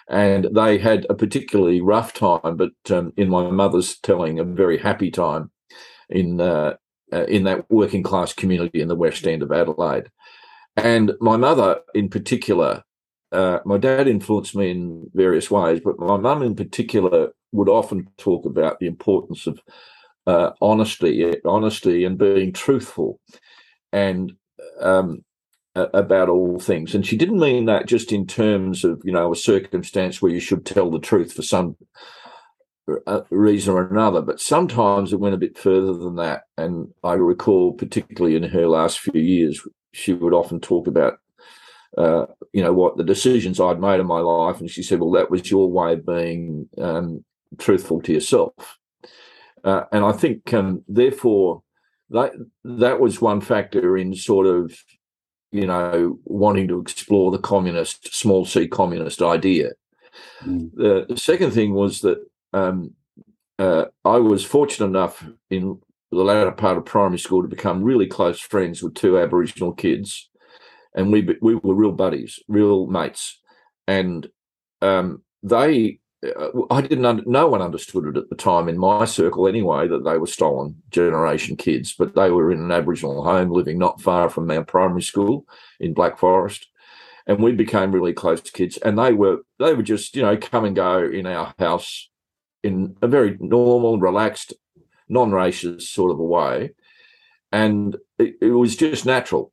And 0.09 0.49
they 0.53 0.77
had 0.77 1.05
a 1.09 1.13
particularly 1.13 1.81
rough 1.81 2.13
time, 2.13 2.57
but 2.57 2.73
um, 2.89 3.13
in 3.15 3.29
my 3.29 3.49
mother's 3.49 3.97
telling, 3.99 4.39
a 4.39 4.43
very 4.43 4.77
happy 4.77 5.09
time 5.09 5.51
in 6.09 6.41
uh, 6.41 6.73
uh, 7.13 7.25
in 7.25 7.43
that 7.43 7.69
working 7.69 8.03
class 8.03 8.33
community 8.33 8.81
in 8.81 8.87
the 8.87 8.95
West 8.95 9.25
End 9.25 9.43
of 9.43 9.51
Adelaide. 9.51 10.09
And 10.75 11.13
my 11.19 11.37
mother, 11.37 11.81
in 11.93 12.09
particular, 12.09 12.83
uh, 13.31 13.59
my 13.65 13.77
dad 13.77 14.07
influenced 14.07 14.55
me 14.55 14.71
in 14.71 15.09
various 15.13 15.51
ways, 15.51 15.81
but 15.83 15.99
my 15.99 16.17
mum 16.17 16.41
in 16.41 16.55
particular 16.55 17.31
would 17.51 17.69
often 17.69 18.07
talk 18.17 18.45
about 18.45 18.79
the 18.79 18.87
importance 18.87 19.47
of 19.47 19.59
uh, 20.27 20.51
honesty, 20.61 21.35
honesty, 21.45 22.05
and 22.05 22.17
being 22.17 22.53
truthful, 22.53 23.19
and 23.91 24.33
um, 24.79 25.23
about 25.75 26.29
all 26.29 26.59
things. 26.59 26.93
And 26.93 27.05
she 27.05 27.17
didn't 27.17 27.39
mean 27.39 27.65
that 27.65 27.87
just 27.87 28.11
in 28.11 28.27
terms 28.27 28.83
of 28.83 29.01
you 29.03 29.11
know 29.11 29.31
a 29.31 29.35
circumstance 29.35 30.21
where 30.21 30.31
you 30.31 30.39
should 30.39 30.65
tell 30.65 30.89
the 30.89 30.99
truth 30.99 31.33
for 31.33 31.41
some 31.41 31.77
uh, 33.07 33.21
reason 33.29 33.73
or 33.73 33.87
another, 33.87 34.21
but 34.21 34.39
sometimes 34.39 35.13
it 35.13 35.19
went 35.19 35.35
a 35.35 35.39
bit 35.39 35.57
further 35.57 35.93
than 35.93 36.15
that. 36.15 36.43
And 36.57 36.93
I 37.03 37.13
recall, 37.13 37.73
particularly 37.73 38.35
in 38.35 38.43
her 38.43 38.67
last 38.67 38.99
few 38.99 39.21
years, 39.21 39.65
she 39.93 40.13
would 40.13 40.33
often 40.33 40.59
talk 40.59 40.87
about 40.87 41.19
uh, 41.97 42.25
you 42.53 42.63
know 42.63 42.73
what 42.73 42.97
the 42.97 43.03
decisions 43.03 43.59
I'd 43.59 43.79
made 43.79 43.99
in 43.99 44.07
my 44.07 44.19
life, 44.19 44.59
and 44.59 44.69
she 44.69 44.83
said, 44.83 44.99
"Well, 44.99 45.11
that 45.11 45.31
was 45.31 45.49
your 45.51 45.69
way 45.69 45.93
of 45.93 46.05
being 46.05 46.69
um, 46.77 47.23
truthful 47.57 48.01
to 48.01 48.13
yourself." 48.13 48.77
Uh, 49.63 49.83
and 49.91 50.03
I 50.03 50.11
think, 50.11 50.53
um, 50.53 50.83
therefore, 50.87 51.61
that 52.11 52.33
that 52.63 52.99
was 52.99 53.21
one 53.21 53.41
factor 53.41 53.97
in 53.97 54.15
sort 54.15 54.47
of, 54.47 54.73
you 55.51 55.67
know, 55.67 56.19
wanting 56.25 56.67
to 56.69 56.79
explore 56.79 57.31
the 57.31 57.39
communist, 57.39 58.13
small 58.13 58.45
c 58.45 58.67
communist 58.67 59.21
idea. 59.21 59.71
Mm. 60.43 61.07
The, 61.07 61.17
second 61.17 61.51
thing 61.51 61.73
was 61.73 62.01
that 62.01 62.19
um, 62.53 62.93
uh, 63.59 63.85
I 64.05 64.17
was 64.17 64.45
fortunate 64.45 64.87
enough 64.87 65.25
in 65.49 65.79
the 66.11 66.23
latter 66.23 66.51
part 66.51 66.77
of 66.77 66.85
primary 66.85 67.19
school 67.19 67.41
to 67.41 67.47
become 67.47 67.83
really 67.83 68.07
close 68.07 68.39
friends 68.39 68.83
with 68.83 68.95
two 68.95 69.17
Aboriginal 69.17 69.71
kids 69.73 70.29
and 70.93 71.11
we 71.11 71.37
we 71.41 71.55
were 71.55 71.75
real 71.75 71.91
buddies, 71.91 72.39
real 72.47 72.87
mates, 72.87 73.39
and 73.87 74.27
um, 74.81 75.23
they. 75.43 75.99
Uh, 76.23 76.49
I 76.69 76.81
didn't. 76.81 77.27
No 77.27 77.47
one 77.47 77.61
understood 77.61 78.05
it 78.05 78.17
at 78.17 78.29
the 78.29 78.35
time 78.35 78.69
in 78.69 78.77
my 78.77 79.05
circle, 79.05 79.47
anyway, 79.47 79.87
that 79.87 80.03
they 80.03 80.17
were 80.17 80.27
stolen 80.27 80.81
generation 80.91 81.55
kids. 81.55 81.93
But 81.93 82.15
they 82.15 82.29
were 82.29 82.51
in 82.51 82.59
an 82.59 82.71
Aboriginal 82.71 83.23
home, 83.23 83.49
living 83.49 83.79
not 83.79 84.01
far 84.01 84.29
from 84.29 84.49
our 84.51 84.63
primary 84.63 85.01
school 85.01 85.45
in 85.79 85.93
Black 85.93 86.19
Forest, 86.19 86.67
and 87.25 87.39
we 87.39 87.53
became 87.53 87.91
really 87.91 88.13
close 88.13 88.41
kids. 88.41 88.77
And 88.77 88.99
they 88.99 89.13
were 89.13 89.39
they 89.59 89.73
were 89.73 89.83
just 89.83 90.15
you 90.15 90.21
know 90.21 90.37
come 90.37 90.65
and 90.65 90.75
go 90.75 91.03
in 91.03 91.25
our 91.25 91.53
house 91.57 92.09
in 92.63 92.95
a 93.01 93.07
very 93.07 93.37
normal, 93.39 93.99
relaxed, 93.99 94.53
non-racist 95.09 95.81
sort 95.81 96.11
of 96.11 96.19
a 96.19 96.23
way, 96.23 96.71
and 97.51 97.97
it, 98.19 98.35
it 98.41 98.51
was 98.51 98.75
just 98.75 99.05
natural 99.05 99.51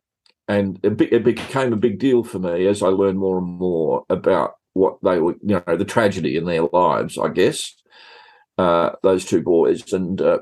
and 0.49 0.81
it, 0.83 1.01
it 1.01 1.25
became 1.25 1.73
a 1.73 1.77
big 1.77 1.99
deal 1.99 2.25
for 2.25 2.39
me 2.39 2.67
as 2.67 2.83
I 2.83 2.89
learned 2.89 3.19
more 3.19 3.39
and 3.39 3.47
more 3.47 4.05
about 4.09 4.55
what 4.79 4.99
they 5.03 5.19
were, 5.19 5.35
you 5.43 5.63
know, 5.67 5.77
the 5.77 5.85
tragedy 5.85 6.37
in 6.37 6.45
their 6.45 6.63
lives. 6.63 7.19
I 7.19 7.29
guess 7.29 7.75
uh, 8.57 8.91
those 9.03 9.25
two 9.25 9.43
boys, 9.43 9.93
and 9.93 10.21
uh, 10.21 10.39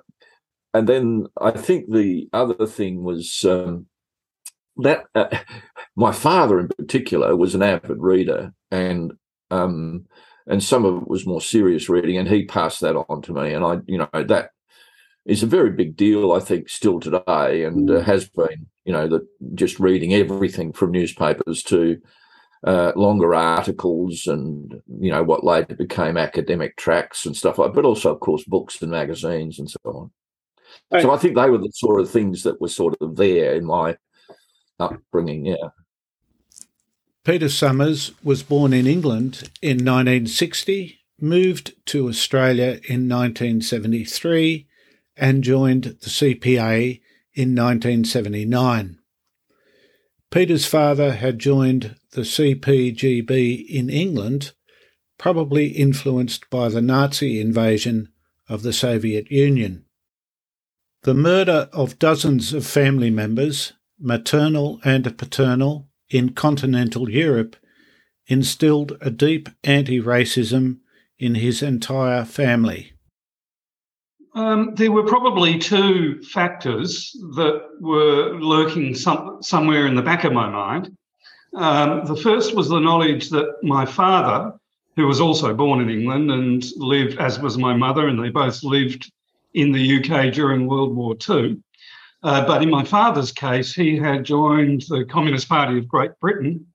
and 0.74 0.88
then 0.88 1.26
I 1.40 1.50
think 1.52 1.90
the 1.90 2.28
other 2.32 2.66
thing 2.66 3.02
was 3.02 3.44
um, 3.44 3.86
that 4.76 5.06
uh, 5.14 5.38
my 5.96 6.12
father, 6.12 6.60
in 6.60 6.68
particular, 6.68 7.34
was 7.34 7.54
an 7.54 7.62
avid 7.62 7.98
reader, 7.98 8.52
and 8.70 9.12
um, 9.50 10.06
and 10.46 10.62
some 10.62 10.84
of 10.84 11.02
it 11.02 11.08
was 11.08 11.26
more 11.26 11.40
serious 11.40 11.88
reading, 11.88 12.18
and 12.18 12.28
he 12.28 12.44
passed 12.44 12.80
that 12.82 12.96
on 12.96 13.22
to 13.22 13.32
me, 13.32 13.52
and 13.52 13.64
I, 13.64 13.78
you 13.86 13.98
know, 13.98 14.08
that 14.12 14.50
is 15.24 15.42
a 15.42 15.46
very 15.46 15.70
big 15.70 15.96
deal, 15.96 16.32
I 16.32 16.40
think, 16.40 16.68
still 16.68 17.00
today, 17.00 17.64
and 17.64 17.90
uh, 17.90 17.94
mm. 17.94 18.04
has 18.04 18.28
been. 18.28 18.66
You 18.84 18.92
know, 18.92 19.08
that 19.08 19.26
just 19.56 19.80
reading 19.80 20.14
everything 20.14 20.72
from 20.72 20.92
newspapers 20.92 21.64
to 21.64 22.00
uh, 22.66 22.92
longer 22.96 23.34
articles, 23.34 24.26
and 24.26 24.82
you 25.00 25.10
know 25.10 25.22
what 25.22 25.44
later 25.44 25.76
became 25.76 26.16
academic 26.16 26.76
tracts 26.76 27.24
and 27.24 27.36
stuff 27.36 27.58
like. 27.58 27.72
But 27.72 27.84
also, 27.84 28.12
of 28.12 28.20
course, 28.20 28.44
books 28.44 28.82
and 28.82 28.90
magazines 28.90 29.58
and 29.58 29.70
so 29.70 29.78
on. 29.84 30.10
Right. 30.90 31.02
So 31.02 31.12
I 31.12 31.16
think 31.16 31.36
they 31.36 31.48
were 31.48 31.58
the 31.58 31.70
sort 31.72 32.00
of 32.00 32.10
things 32.10 32.42
that 32.42 32.60
were 32.60 32.68
sort 32.68 32.96
of 33.00 33.16
there 33.16 33.54
in 33.54 33.64
my 33.64 33.96
upbringing. 34.80 35.46
Yeah. 35.46 35.68
Peter 37.24 37.48
Summers 37.48 38.12
was 38.22 38.42
born 38.42 38.72
in 38.72 38.86
England 38.86 39.50
in 39.60 39.78
1960, 39.78 41.00
moved 41.20 41.74
to 41.86 42.08
Australia 42.08 42.80
in 42.88 43.08
1973 43.08 44.66
and 45.16 45.42
joined 45.42 45.84
the 45.84 46.10
CPA 46.10 47.00
in 47.34 47.54
1979. 47.54 48.98
Peter's 50.30 50.66
father 50.66 51.14
had 51.14 51.38
joined 51.38 51.96
the 52.16 52.22
CPGB 52.22 53.68
in 53.68 53.90
England, 53.90 54.52
probably 55.18 55.66
influenced 55.66 56.48
by 56.48 56.70
the 56.70 56.80
Nazi 56.80 57.38
invasion 57.38 58.08
of 58.48 58.62
the 58.62 58.72
Soviet 58.72 59.30
Union. 59.30 59.84
The 61.02 61.12
murder 61.12 61.68
of 61.74 61.98
dozens 61.98 62.54
of 62.54 62.66
family 62.66 63.10
members, 63.10 63.74
maternal 64.00 64.80
and 64.82 65.16
paternal, 65.18 65.88
in 66.08 66.30
continental 66.30 67.10
Europe 67.10 67.54
instilled 68.28 68.96
a 69.02 69.10
deep 69.10 69.50
anti 69.62 70.00
racism 70.00 70.78
in 71.18 71.34
his 71.34 71.62
entire 71.62 72.24
family. 72.24 72.92
Um, 74.34 74.74
there 74.74 74.92
were 74.92 75.06
probably 75.06 75.58
two 75.58 76.22
factors 76.22 77.10
that 77.36 77.60
were 77.80 78.38
lurking 78.40 78.94
some, 78.94 79.42
somewhere 79.42 79.86
in 79.86 79.96
the 79.96 80.02
back 80.02 80.24
of 80.24 80.32
my 80.32 80.48
mind. 80.48 80.96
Um, 81.56 82.04
the 82.04 82.16
first 82.16 82.54
was 82.54 82.68
the 82.68 82.78
knowledge 82.78 83.30
that 83.30 83.56
my 83.62 83.86
father, 83.86 84.52
who 84.94 85.06
was 85.06 85.22
also 85.22 85.54
born 85.54 85.80
in 85.80 85.88
England 85.88 86.30
and 86.30 86.64
lived, 86.76 87.18
as 87.18 87.40
was 87.40 87.56
my 87.56 87.74
mother, 87.74 88.08
and 88.08 88.22
they 88.22 88.28
both 88.28 88.62
lived 88.62 89.10
in 89.54 89.72
the 89.72 89.96
UK 89.96 90.34
during 90.34 90.66
World 90.66 90.94
War 90.94 91.16
II. 91.28 91.56
Uh, 92.22 92.46
but 92.46 92.62
in 92.62 92.68
my 92.68 92.84
father's 92.84 93.32
case, 93.32 93.72
he 93.74 93.96
had 93.96 94.24
joined 94.24 94.82
the 94.88 95.06
Communist 95.06 95.48
Party 95.48 95.78
of 95.78 95.88
Great 95.88 96.10
Britain 96.20 96.66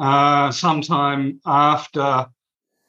uh, 0.00 0.50
sometime 0.50 1.40
after 1.46 2.26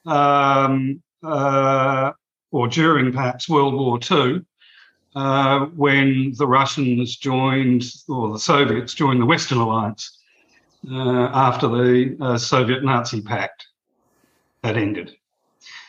um, 0.08 1.02
uh, 1.22 2.12
or 2.52 2.68
during 2.68 3.12
perhaps 3.12 3.48
World 3.48 3.76
War 3.76 4.00
II, 4.10 4.42
uh, 5.16 5.66
when 5.76 6.34
the 6.38 6.48
Russians 6.48 7.18
joined, 7.18 7.84
or 8.08 8.34
the 8.34 8.40
Soviets 8.40 8.96
joined 8.96 9.22
the 9.22 9.26
Western 9.26 9.60
Alliance 9.60 10.19
uh, 10.90 11.30
after 11.34 11.68
the 11.68 12.18
uh, 12.22 12.38
Soviet 12.38 12.84
Nazi 12.84 13.22
Pact 13.22 13.68
had 14.64 14.78
ended. 14.78 15.16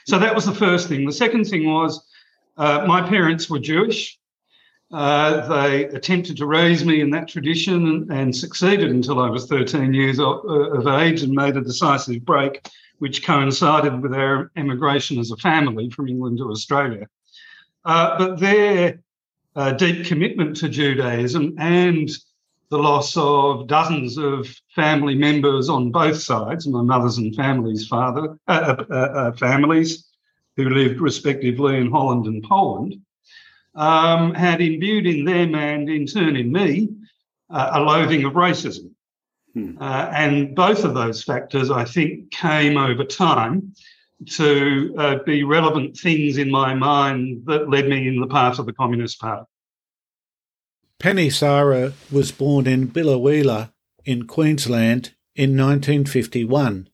So 0.07 0.19
that 0.19 0.35
was 0.35 0.45
the 0.45 0.55
first 0.55 0.89
thing. 0.89 1.07
The 1.07 1.13
second 1.13 1.45
thing 1.45 1.67
was 1.67 2.05
uh, 2.57 2.85
my 2.87 3.07
parents 3.07 3.49
were 3.49 3.59
Jewish. 3.59 4.19
Uh, 4.93 5.47
they 5.47 5.85
attempted 5.85 6.37
to 6.37 6.47
raise 6.47 6.85
me 6.85 7.01
in 7.01 7.11
that 7.11 7.29
tradition 7.29 7.87
and, 7.87 8.13
and 8.13 8.37
succeeded 8.37 8.91
until 8.91 9.21
I 9.21 9.31
was 9.31 9.47
13 9.47 9.95
years 9.95 10.19
of, 10.19 10.45
of 10.45 10.87
age 10.87 11.23
and 11.23 11.33
made 11.33 11.57
a 11.57 11.61
decisive 11.61 12.25
break 12.25 12.61
which 12.99 13.25
coincided 13.25 14.03
with 14.03 14.15
our 14.15 14.51
emigration 14.57 15.19
as 15.19 15.31
a 15.31 15.37
family 15.39 15.89
from 15.91 16.07
England 16.07 16.39
to 16.39 16.51
Australia. 16.51 17.07
Uh, 17.85 18.19
but 18.19 18.39
their 18.39 19.01
uh, 19.57 19.73
deep 19.73 20.07
commitment 20.07 20.57
to 20.57 20.69
Judaism 20.69 21.55
and 21.59 22.11
the 22.71 22.79
loss 22.79 23.17
of 23.17 23.67
dozens 23.67 24.17
of 24.17 24.49
family 24.75 25.17
members 25.17 25.69
on 25.69 25.91
both 25.91 26.17
sides, 26.17 26.67
my 26.69 26.83
mother's 26.83 27.19
and 27.19 27.35
family's 27.35 27.87
father, 27.87 28.39
uh, 28.47 28.85
uh, 28.91 28.95
uh 28.95 29.33
families 29.33 30.07
who 30.57 30.71
lived 30.71 31.01
respectively 31.01 31.77
in 31.79 31.91
Holland 31.91 32.27
and 32.27 32.43
Poland, 32.45 32.97
um, 33.75 34.35
had 34.35 34.61
imbued 34.61 35.07
in 35.07 35.25
them 35.25 35.55
and 35.55 35.89
in 35.89 36.07
turn 36.07 36.37
in 36.37 36.53
me 36.53 36.89
uh, 37.51 37.71
a 37.75 37.81
loathing 37.81 38.25
of 38.25 38.35
racism. 38.35 38.91
Hmm. 39.55 39.77
Uh, 39.81 40.11
and 40.13 40.55
both 40.55 40.85
of 40.85 40.95
those 40.95 41.25
factors, 41.25 41.71
I 41.71 41.85
think, 41.85 42.31
came 42.31 42.77
over 42.77 43.05
time 43.05 43.75
to 44.29 44.95
uh, 44.99 45.17
be 45.25 45.43
relevant 45.43 45.97
things 45.97 46.37
in 46.37 46.51
my 46.51 46.75
mind 46.75 47.47
that 47.47 47.69
led 47.69 47.89
me 47.89 48.07
in 48.07 48.21
the 48.21 48.27
path 48.27 48.59
of 48.59 48.67
the 48.67 48.73
Communist 48.73 49.21
Party. 49.21 49.47
Penny 51.01 51.31
Sarah 51.31 51.95
was 52.13 52.31
born 52.31 52.67
in 52.67 52.89
Biloela 52.89 53.73
in 54.05 54.27
Queensland 54.27 55.15
in 55.35 55.57
1951 55.57 56.91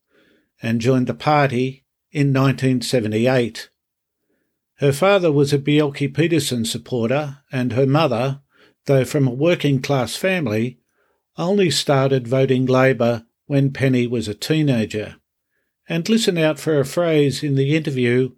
and 0.63 0.81
joined 0.81 1.09
the 1.09 1.13
party 1.13 1.85
in 2.13 2.29
1978. 2.29 3.69
Her 4.77 4.93
father 4.93 5.33
was 5.33 5.53
a 5.53 5.59
Bjelke 5.59 6.15
Petersen 6.15 6.65
supporter, 6.65 7.39
and 7.51 7.73
her 7.73 7.85
mother, 7.85 8.43
though 8.85 9.05
from 9.05 9.27
a 9.27 9.35
working 9.35 9.83
class 9.83 10.15
family, 10.15 10.79
only 11.37 11.69
started 11.69 12.29
voting 12.29 12.65
Labor 12.65 13.27
when 13.47 13.73
Penny 13.73 14.07
was 14.07 14.29
a 14.29 14.35
teenager. 14.35 15.17
And 15.89 16.09
listen 16.09 16.39
out 16.39 16.61
for 16.61 16.79
a 16.79 16.85
phrase 16.85 17.43
in 17.43 17.57
the 17.57 17.75
interview 17.75 18.37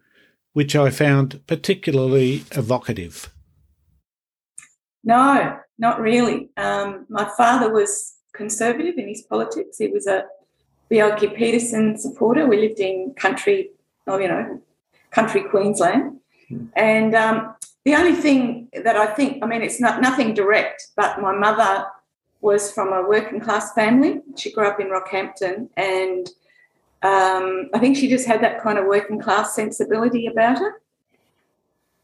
which 0.54 0.74
I 0.74 0.88
found 0.88 1.46
particularly 1.46 2.44
evocative. 2.52 3.30
No, 5.04 5.58
not 5.78 6.00
really. 6.00 6.50
Um, 6.56 7.06
my 7.08 7.30
father 7.36 7.72
was 7.72 8.14
conservative 8.32 8.96
in 8.98 9.08
his 9.08 9.22
politics. 9.22 9.78
He 9.78 9.88
was 9.88 10.06
a 10.06 10.24
Bjelke 10.90 11.34
Petersen 11.36 11.98
supporter. 11.98 12.46
We 12.46 12.60
lived 12.60 12.80
in 12.80 13.14
country, 13.16 13.70
oh, 14.06 14.18
you 14.18 14.28
know, 14.28 14.60
country 15.10 15.42
Queensland. 15.42 16.20
Hmm. 16.48 16.66
And 16.76 17.14
um, 17.14 17.54
the 17.84 17.94
only 17.94 18.14
thing 18.14 18.68
that 18.72 18.96
I 18.96 19.06
think, 19.06 19.42
I 19.42 19.46
mean, 19.46 19.62
it's 19.62 19.80
not 19.80 20.00
nothing 20.00 20.34
direct, 20.34 20.88
but 20.96 21.20
my 21.20 21.34
mother 21.34 21.86
was 22.40 22.72
from 22.72 22.92
a 22.92 23.06
working 23.08 23.40
class 23.40 23.72
family. 23.72 24.20
She 24.36 24.52
grew 24.52 24.66
up 24.66 24.80
in 24.80 24.88
Rockhampton, 24.88 25.68
and 25.76 26.28
um, 27.02 27.70
I 27.74 27.78
think 27.78 27.96
she 27.96 28.08
just 28.08 28.26
had 28.26 28.42
that 28.42 28.62
kind 28.62 28.78
of 28.78 28.86
working 28.86 29.20
class 29.20 29.54
sensibility 29.54 30.26
about 30.26 30.58
her. 30.58 30.80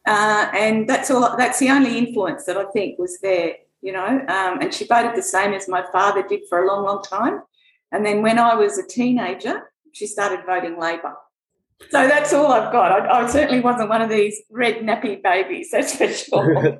Uh, 0.07 0.51
and 0.53 0.89
that's 0.89 1.11
all. 1.11 1.37
That's 1.37 1.59
the 1.59 1.71
only 1.71 1.99
influence 1.99 2.45
that 2.45 2.57
I 2.57 2.65
think 2.73 2.99
was 2.99 3.19
there, 3.23 3.55
you 3.81 3.93
know. 3.93 4.07
Um, 4.07 4.61
and 4.61 4.73
she 4.73 4.87
voted 4.87 5.17
the 5.17 5.23
same 5.23 5.53
as 5.53 5.69
my 5.69 5.85
father 5.93 6.23
did 6.23 6.43
for 6.49 6.63
a 6.63 6.67
long, 6.67 6.85
long 6.85 7.03
time. 7.03 7.41
And 7.91 8.05
then 8.05 8.23
when 8.23 8.39
I 8.39 8.55
was 8.55 8.79
a 8.79 8.87
teenager, 8.87 9.71
she 9.93 10.07
started 10.07 10.45
voting 10.45 10.79
Labor. 10.79 11.15
So 11.91 12.07
that's 12.09 12.33
all 12.33 12.53
I've 12.53 12.73
got. 12.73 12.93
I, 12.93 13.23
I 13.23 13.27
certainly 13.29 13.61
wasn't 13.61 13.89
one 13.89 14.03
of 14.03 14.11
these 14.11 14.41
red 14.51 14.77
nappy 14.77 15.23
babies, 15.23 15.71
that's 15.71 15.97
for 15.97 16.09
sure. 16.09 16.79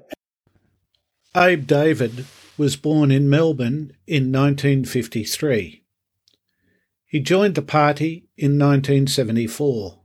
Abe 1.37 1.67
David 1.67 2.27
was 2.57 2.77
born 2.77 3.11
in 3.11 3.29
Melbourne 3.29 3.93
in 4.07 4.31
1953. 4.31 5.83
He 7.07 7.21
joined 7.21 7.55
the 7.55 7.63
party 7.63 8.29
in 8.37 8.59
1974. 8.59 10.01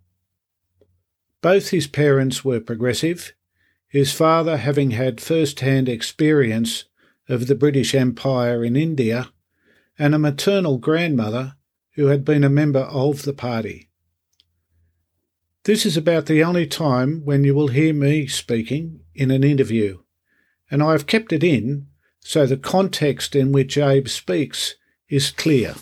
Both 1.42 1.70
his 1.70 1.88
parents 1.88 2.44
were 2.44 2.60
progressive, 2.60 3.34
his 3.88 4.12
father 4.12 4.58
having 4.58 4.92
had 4.92 5.22
first 5.22 5.62
hand 5.62 5.88
experience 5.88 6.86
of 7.28 7.48
the 7.48 7.56
British 7.56 7.96
Empire 7.96 8.64
in 8.64 8.76
India, 8.76 9.32
and 9.98 10.14
a 10.14 10.20
maternal 10.20 10.78
grandmother 10.78 11.56
who 11.96 12.08
had 12.08 12.24
been 12.24 12.44
a 12.44 12.50
member 12.50 12.82
of 12.82 13.24
the 13.24 13.34
party. 13.34 13.90
This 15.64 15.86
is 15.86 15.98
about 15.98 16.26
the 16.26 16.44
only 16.44 16.66
time 16.66 17.22
when 17.26 17.44
you 17.44 17.54
will 17.54 17.68
hear 17.68 17.94
me 17.94 18.28
speaking 18.28 19.02
in 19.14 19.32
an 19.32 19.44
interview, 19.44 20.00
and 20.72 20.82
I 20.82 20.92
have 20.94 21.08
kept 21.08 21.34
it 21.34 21.44
in 21.44 21.88
so 22.20 22.46
the 22.46 22.58
context 22.58 23.36
in 23.36 23.52
which 23.52 23.78
Abe 23.78 24.08
speaks 24.08 24.76
is 25.10 25.32
clear. 25.32 25.76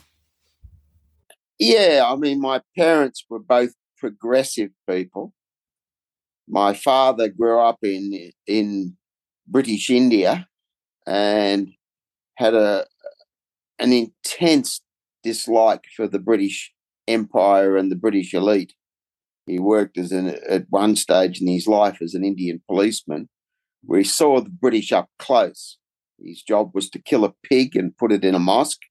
Yeah, 1.59 2.03
I 2.05 2.15
mean, 2.15 2.39
my 2.39 2.61
parents 2.77 3.25
were 3.29 3.39
both 3.39 3.73
progressive 3.97 4.71
people. 4.87 5.33
My 6.47 6.73
father 6.73 7.27
grew 7.27 7.59
up 7.59 7.79
in 7.83 8.31
in 8.45 8.95
British 9.47 9.89
India 9.89 10.47
and 11.05 11.69
had 12.35 12.53
a 12.53 12.85
an 13.79 13.91
intense 13.93 14.81
dislike 15.23 15.83
for 15.95 16.07
the 16.07 16.19
British 16.19 16.73
Empire 17.07 17.75
and 17.75 17.91
the 17.91 17.95
British 17.95 18.33
elite. 18.33 18.73
He 19.45 19.59
worked 19.59 19.97
as 19.97 20.11
an 20.11 20.35
at 20.49 20.65
one 20.69 20.95
stage 20.95 21.41
in 21.41 21.47
his 21.47 21.67
life 21.67 22.01
as 22.01 22.13
an 22.13 22.23
Indian 22.23 22.61
policeman, 22.67 23.29
where 23.83 23.99
he 23.99 24.05
saw 24.05 24.39
the 24.39 24.49
British 24.49 24.91
up 24.91 25.09
close. 25.19 25.77
His 26.19 26.41
job 26.41 26.71
was 26.73 26.89
to 26.91 26.99
kill 26.99 27.25
a 27.25 27.33
pig 27.43 27.75
and 27.75 27.95
put 27.95 28.11
it 28.11 28.23
in 28.23 28.35
a 28.35 28.39
mosque, 28.39 28.81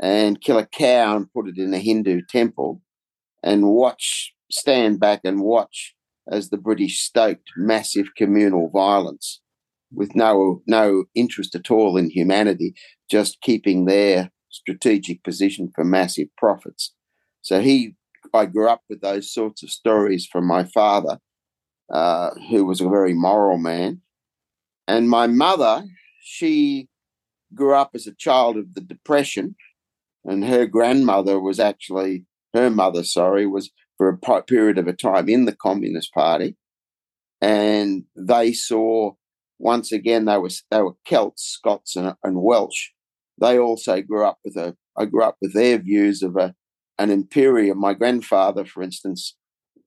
and 0.00 0.40
kill 0.40 0.58
a 0.58 0.66
cow 0.66 1.16
and 1.16 1.32
put 1.32 1.48
it 1.48 1.58
in 1.58 1.74
a 1.74 1.78
Hindu 1.78 2.22
temple, 2.28 2.82
and 3.42 3.66
watch, 3.66 4.32
stand 4.50 4.98
back 4.98 5.20
and 5.24 5.40
watch 5.40 5.94
as 6.30 6.50
the 6.50 6.58
British 6.58 7.00
stoked 7.00 7.50
massive 7.56 8.14
communal 8.16 8.70
violence 8.70 9.40
with 9.92 10.14
no 10.14 10.62
no 10.66 11.04
interest 11.14 11.54
at 11.54 11.70
all 11.70 11.96
in 11.96 12.10
humanity, 12.10 12.74
just 13.10 13.40
keeping 13.40 13.84
their 13.84 14.30
strategic 14.50 15.22
position 15.24 15.70
for 15.74 15.84
massive 15.84 16.28
profits. 16.36 16.94
So 17.42 17.60
he, 17.60 17.94
I 18.34 18.46
grew 18.46 18.68
up 18.68 18.82
with 18.88 19.00
those 19.00 19.32
sorts 19.32 19.62
of 19.62 19.70
stories 19.70 20.26
from 20.26 20.46
my 20.46 20.64
father, 20.64 21.18
uh, 21.92 22.30
who 22.50 22.64
was 22.64 22.80
a 22.80 22.88
very 22.88 23.14
moral 23.14 23.58
man, 23.58 24.02
and 24.86 25.08
my 25.08 25.26
mother, 25.26 25.84
she 26.20 26.88
grew 27.54 27.74
up 27.74 27.90
as 27.94 28.06
a 28.06 28.14
child 28.14 28.56
of 28.56 28.74
the 28.74 28.80
Depression, 28.80 29.56
and 30.24 30.44
her 30.44 30.66
grandmother 30.66 31.40
was 31.40 31.58
actually 31.58 32.24
her 32.54 32.70
mother. 32.70 33.04
Sorry, 33.04 33.46
was 33.46 33.70
for 33.98 34.08
a 34.08 34.42
period 34.42 34.78
of 34.78 34.86
a 34.86 34.92
time 34.92 35.28
in 35.28 35.44
the 35.44 35.54
Communist 35.54 36.14
Party, 36.14 36.56
and 37.40 38.04
they 38.16 38.52
saw 38.52 39.12
once 39.58 39.92
again 39.92 40.24
they 40.24 40.38
were 40.38 40.50
they 40.70 40.80
were 40.80 40.96
Celts, 41.04 41.42
Scots, 41.42 41.96
and, 41.96 42.14
and 42.22 42.42
Welsh. 42.42 42.90
They 43.40 43.58
also 43.58 44.00
grew 44.00 44.24
up 44.24 44.38
with 44.44 44.56
a. 44.56 44.76
I 44.96 45.04
grew 45.04 45.22
up 45.22 45.36
with 45.40 45.52
their 45.52 45.78
views 45.78 46.22
of 46.22 46.36
a 46.36 46.54
an 46.98 47.10
imperium. 47.10 47.78
My 47.78 47.94
grandfather, 47.94 48.64
for 48.64 48.82
instance, 48.82 49.36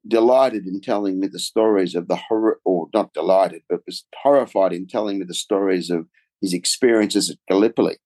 delighted 0.08 0.66
in 0.66 0.82
telling 0.82 1.20
me 1.20 1.28
the 1.28 1.40
stories 1.40 1.96
of 1.96 2.08
the 2.08 2.16
horror, 2.16 2.60
or 2.66 2.88
not 2.94 3.14
delighted, 3.14 3.64
but 3.70 3.82
was 3.86 4.06
horrified 4.22 4.74
in 4.74 4.88
telling 4.88 5.20
me 5.20 5.26
the 5.26 5.34
stories 5.34 5.90
of 5.90 6.08
his 6.42 6.54
experiences 6.54 7.30
at 7.30 7.38
Gallipoli, 7.48 7.98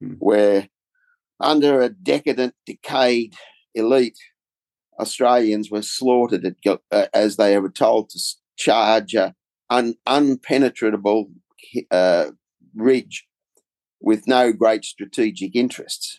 hmm. 0.00 0.14
where 0.18 0.68
under 1.40 1.82
a 1.82 1.88
decadent, 1.88 2.54
decayed 2.66 3.34
elite, 3.74 4.18
Australians 4.98 5.70
were 5.70 5.82
slaughtered 5.82 6.44
at, 6.44 6.78
uh, 6.90 7.06
as 7.14 7.36
they 7.36 7.58
were 7.58 7.70
told 7.70 8.10
to 8.10 8.20
charge 8.56 9.14
a 9.14 9.34
un, 9.70 9.94
unpenetrable 10.06 11.30
uh, 11.90 12.26
ridge 12.74 13.26
with 14.00 14.26
no 14.26 14.52
great 14.52 14.84
strategic 14.84 15.54
interests. 15.54 16.18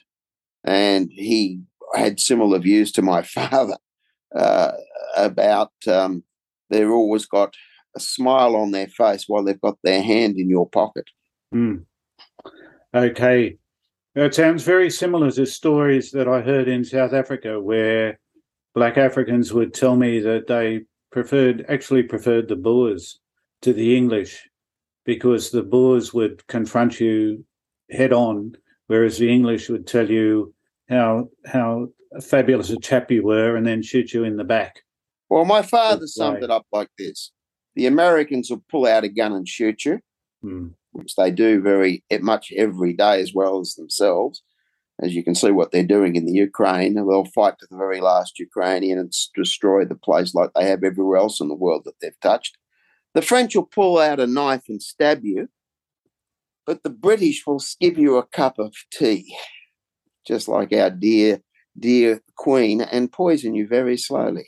And 0.64 1.10
he 1.12 1.62
had 1.96 2.20
similar 2.20 2.60
views 2.60 2.92
to 2.94 3.02
my 3.02 3.22
father 3.24 3.78
uh, 4.36 4.72
about 5.16 5.72
um, 5.88 6.24
they've 6.70 6.90
always 6.90 7.26
got 7.26 7.54
a 7.96 8.00
smile 8.00 8.56
on 8.56 8.72
their 8.72 8.88
face 8.88 9.26
while 9.28 9.44
they've 9.44 9.62
got 9.62 9.78
their 9.84 10.02
hand 10.02 10.38
in 10.38 10.50
your 10.50 10.68
pocket. 10.68 11.06
Mm. 11.54 11.86
Okay. 12.96 13.58
It 14.16 14.36
sounds 14.36 14.64
very 14.64 14.90
similar 14.90 15.32
to 15.32 15.46
stories 15.46 16.12
that 16.12 16.28
I 16.28 16.42
heard 16.42 16.68
in 16.68 16.84
South 16.84 17.14
Africa 17.14 17.60
where 17.60 18.20
black 18.74 18.98
Africans 18.98 19.54
would 19.54 19.74
tell 19.74 19.96
me 19.96 20.20
that 20.20 20.48
they 20.48 20.82
preferred, 21.12 21.66
actually 21.70 22.04
preferred 22.04 22.48
the 22.48 22.56
Boers 22.56 23.20
to 23.62 23.74
the 23.74 23.96
English 23.96 24.50
because 25.06 25.52
the 25.52 25.64
Boers 25.64 26.14
would 26.14 26.46
confront 26.48 27.00
you 27.00 27.46
head 27.90 28.14
on, 28.14 28.56
whereas 28.88 29.18
the 29.18 29.32
English 29.32 29.70
would 29.70 29.88
tell 29.88 30.10
you 30.10 30.54
how 30.90 31.30
how 31.46 31.88
fabulous 32.22 32.70
a 32.70 32.80
chap 32.80 33.10
you 33.12 33.24
were 33.24 33.56
and 33.56 33.66
then 33.66 33.82
shoot 33.82 34.14
you 34.14 34.24
in 34.24 34.38
the 34.38 34.44
back. 34.44 34.82
Well, 35.30 35.46
my 35.46 35.62
father 35.62 36.08
summed 36.08 36.44
it 36.44 36.52
up 36.52 36.66
like 36.72 36.90
this: 36.98 37.32
the 37.76 37.86
Americans 37.86 38.50
will 38.50 38.64
pull 38.70 38.86
out 38.86 39.04
a 39.04 39.10
gun 39.10 39.34
and 39.34 39.48
shoot 39.48 39.86
you, 39.86 40.00
hmm. 40.42 40.68
which 40.92 41.16
they 41.16 41.32
do 41.32 41.62
very 41.62 42.04
much 42.22 42.52
every 42.56 42.94
day 42.94 43.22
as 43.22 43.34
well 43.34 43.60
as 43.60 43.76
themselves. 43.76 44.42
As 45.02 45.16
you 45.16 45.24
can 45.24 45.36
see, 45.36 45.52
what 45.52 45.72
they're 45.72 45.84
doing 45.84 46.16
in 46.16 46.26
the 46.26 46.34
Ukraine, 46.34 46.94
they'll 46.94 47.26
fight 47.26 47.58
to 47.60 47.68
the 47.70 47.78
very 47.78 48.00
last 48.00 48.40
Ukrainian 48.40 49.00
and 49.00 49.14
destroy 49.36 49.86
the 49.86 49.96
place 49.96 50.36
like 50.36 50.52
they 50.54 50.68
have 50.68 50.84
everywhere 50.84 51.18
else 51.18 51.42
in 51.42 51.48
the 51.48 51.56
world 51.56 51.84
that 51.86 51.96
they've 52.00 52.20
touched. 52.22 52.58
The 53.14 53.22
French 53.22 53.56
will 53.56 53.66
pull 53.66 53.98
out 53.98 54.20
a 54.20 54.28
knife 54.28 54.64
and 54.70 54.82
stab 54.82 55.24
you, 55.24 55.50
but 56.66 56.84
the 56.84 56.90
British 56.90 57.46
will 57.46 57.62
give 57.80 57.98
you 57.98 58.18
a 58.18 58.26
cup 58.26 58.60
of 58.60 58.74
tea, 58.92 59.36
just 60.26 60.48
like 60.48 60.72
our 60.74 60.90
dear, 60.90 61.42
dear 61.78 62.22
Queen, 62.36 62.82
and 62.82 63.12
poison 63.12 63.56
you 63.56 63.68
very 63.68 63.98
slowly. 63.98 64.48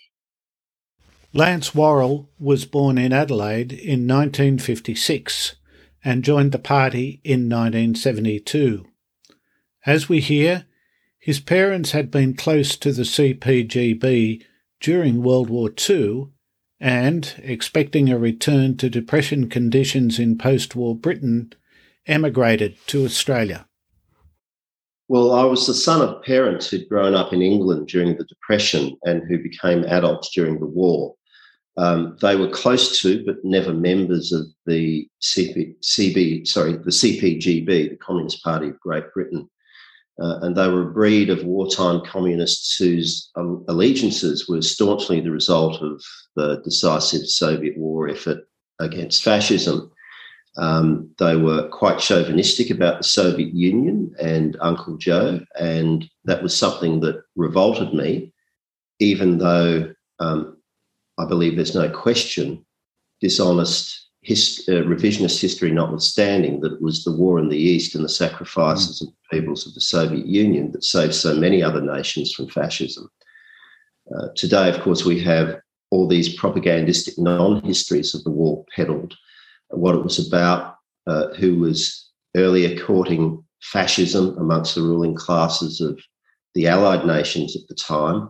Lance 1.33 1.75
Worrell 1.75 2.29
was 2.39 2.63
born 2.65 2.97
in 2.97 3.11
Adelaide 3.11 3.73
in 3.73 4.07
1956 4.07 5.55
and 6.03 6.23
joined 6.23 6.53
the 6.53 6.59
party 6.59 7.19
in 7.23 7.49
1972. 7.49 8.85
As 9.85 10.09
we 10.09 10.19
hear, 10.19 10.65
his 11.19 11.39
parents 11.39 11.91
had 11.91 12.09
been 12.09 12.35
close 12.35 12.75
to 12.77 12.91
the 12.91 13.03
CPGB 13.03 14.43
during 14.79 15.21
World 15.21 15.49
War 15.49 15.69
II 15.89 16.29
and, 16.79 17.33
expecting 17.43 18.09
a 18.09 18.17
return 18.17 18.77
to 18.77 18.89
depression 18.89 19.47
conditions 19.47 20.17
in 20.17 20.37
post 20.37 20.75
war 20.75 20.95
Britain, 20.95 21.53
emigrated 22.07 22.77
to 22.87 23.05
Australia. 23.05 23.67
Well, 25.07 25.31
I 25.33 25.43
was 25.43 25.67
the 25.67 25.73
son 25.75 26.01
of 26.01 26.23
parents 26.23 26.67
who'd 26.69 26.89
grown 26.89 27.13
up 27.13 27.31
in 27.31 27.43
England 27.43 27.87
during 27.87 28.17
the 28.17 28.23
Depression 28.23 28.97
and 29.03 29.21
who 29.29 29.37
became 29.37 29.83
adults 29.85 30.31
during 30.33 30.59
the 30.59 30.65
war. 30.65 31.15
Um, 31.77 32.17
they 32.21 32.35
were 32.35 32.49
close 32.49 32.99
to, 33.01 33.23
but 33.23 33.35
never 33.43 33.71
members 33.71 34.31
of 34.31 34.47
the 34.65 35.07
CP, 35.21 35.75
CB, 35.83 36.47
sorry, 36.47 36.73
the 36.73 36.89
CPGB, 36.89 37.65
the 37.65 37.97
Communist 37.97 38.43
Party 38.43 38.69
of 38.69 38.79
Great 38.79 39.13
Britain. 39.13 39.47
Uh, 40.21 40.39
and 40.41 40.55
they 40.55 40.67
were 40.67 40.83
a 40.83 40.93
breed 40.93 41.29
of 41.29 41.43
wartime 41.43 42.01
communists 42.05 42.77
whose 42.77 43.31
um, 43.35 43.65
allegiances 43.67 44.47
were 44.47 44.61
staunchly 44.61 45.19
the 45.19 45.31
result 45.31 45.81
of 45.81 46.01
the 46.35 46.61
decisive 46.63 47.27
Soviet 47.27 47.77
war 47.77 48.07
effort 48.07 48.47
against 48.79 49.23
fascism. 49.23 49.91
Um, 50.57 51.09
they 51.19 51.35
were 51.35 51.67
quite 51.67 51.99
chauvinistic 51.99 52.69
about 52.69 52.99
the 52.99 53.03
Soviet 53.03 53.53
Union 53.53 54.15
and 54.21 54.55
Uncle 54.61 54.95
Joe, 54.97 55.41
and 55.59 56.09
that 56.23 56.41
was 56.41 56.57
something 56.57 57.01
that 57.01 57.21
revolted 57.35 57.93
me, 57.93 58.31
even 58.99 59.37
though 59.37 59.93
um, 60.19 60.57
I 61.17 61.25
believe 61.25 61.57
there's 61.57 61.75
no 61.75 61.89
question, 61.89 62.65
dishonest 63.19 64.04
uh, 64.27 64.83
revisionist 64.83 65.39
history 65.39 65.71
notwithstanding, 65.71 66.59
that 66.61 66.73
it 66.73 66.81
was 66.81 67.03
the 67.03 67.11
war 67.11 67.39
in 67.39 67.49
the 67.49 67.57
East 67.57 67.95
and 67.95 68.03
the 68.03 68.09
sacrifices 68.09 68.99
mm. 68.99 69.07
of 69.07 69.13
the 69.13 69.37
peoples 69.37 69.67
of 69.67 69.73
the 69.73 69.81
Soviet 69.81 70.25
Union 70.25 70.71
that 70.71 70.83
saved 70.83 71.13
so 71.13 71.35
many 71.35 71.61
other 71.61 71.81
nations 71.81 72.33
from 72.33 72.47
fascism. 72.47 73.09
Uh, 74.15 74.27
today, 74.35 74.69
of 74.69 74.81
course, 74.81 75.05
we 75.05 75.19
have 75.19 75.59
all 75.91 76.07
these 76.07 76.35
propagandistic 76.35 77.17
non 77.17 77.61
histories 77.63 78.13
of 78.13 78.23
the 78.23 78.31
war 78.31 78.65
peddled 78.75 79.15
what 79.69 79.95
it 79.95 80.03
was 80.03 80.25
about, 80.25 80.75
uh, 81.07 81.29
who 81.35 81.59
was 81.59 82.09
earlier 82.35 82.77
courting 82.83 83.43
fascism 83.61 84.37
amongst 84.37 84.75
the 84.75 84.81
ruling 84.81 85.15
classes 85.15 85.81
of 85.81 85.99
the 86.53 86.67
Allied 86.67 87.05
nations 87.05 87.55
at 87.55 87.67
the 87.67 87.75
time. 87.75 88.29